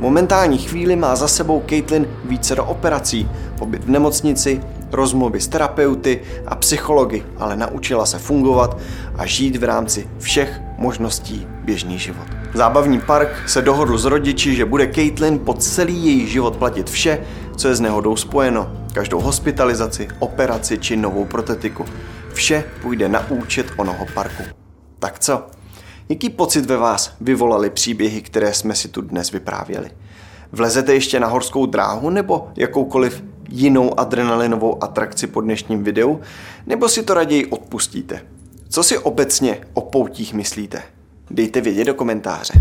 Momentální 0.00 0.58
chvíli 0.58 0.96
má 0.96 1.16
za 1.16 1.28
sebou 1.28 1.62
Caitlin 1.68 2.08
více 2.24 2.54
do 2.56 2.64
operací, 2.64 3.30
pobyt 3.58 3.84
v 3.84 3.90
nemocnici, 3.90 4.60
rozmluvy 4.92 5.40
s 5.40 5.48
terapeuty 5.48 6.20
a 6.46 6.54
psychologi, 6.54 7.24
ale 7.38 7.56
naučila 7.56 8.06
se 8.06 8.18
fungovat 8.18 8.78
a 9.18 9.26
žít 9.26 9.56
v 9.56 9.64
rámci 9.64 10.08
všech 10.18 10.60
možností 10.78 11.46
běžný 11.64 11.98
život. 11.98 12.26
Zábavní 12.54 13.00
park 13.00 13.28
se 13.46 13.62
dohodl 13.62 13.98
s 13.98 14.04
rodiči, 14.04 14.54
že 14.54 14.64
bude 14.64 14.92
Caitlin 14.94 15.38
po 15.38 15.54
celý 15.54 16.06
její 16.06 16.26
život 16.26 16.56
platit 16.56 16.90
vše, 16.90 17.20
co 17.56 17.68
je 17.68 17.74
s 17.74 17.80
nehodou 17.80 18.16
spojeno. 18.16 18.72
Každou 18.94 19.20
hospitalizaci, 19.20 20.08
operaci 20.18 20.78
či 20.78 20.96
novou 20.96 21.24
protetiku. 21.24 21.84
Vše 22.32 22.64
půjde 22.82 23.08
na 23.08 23.30
účet 23.30 23.66
onoho 23.76 24.06
parku. 24.14 24.42
Tak 24.98 25.18
co? 25.18 25.59
Jaký 26.10 26.30
pocit 26.30 26.66
ve 26.66 26.76
vás 26.76 27.12
vyvolali 27.20 27.70
příběhy, 27.70 28.22
které 28.22 28.54
jsme 28.54 28.74
si 28.74 28.88
tu 28.88 29.00
dnes 29.00 29.30
vyprávěli? 29.30 29.90
Vlezete 30.52 30.94
ještě 30.94 31.20
na 31.20 31.26
horskou 31.26 31.66
dráhu 31.66 32.10
nebo 32.10 32.48
jakoukoliv 32.56 33.24
jinou 33.48 34.00
adrenalinovou 34.00 34.84
atrakci 34.84 35.26
po 35.26 35.40
dnešním 35.40 35.84
videu, 35.84 36.20
nebo 36.66 36.88
si 36.88 37.02
to 37.02 37.14
raději 37.14 37.46
odpustíte? 37.46 38.22
Co 38.68 38.82
si 38.82 38.98
obecně 38.98 39.60
o 39.74 39.80
poutích 39.80 40.34
myslíte? 40.34 40.82
Dejte 41.30 41.60
vědět 41.60 41.84
do 41.84 41.94
komentáře. 41.94 42.52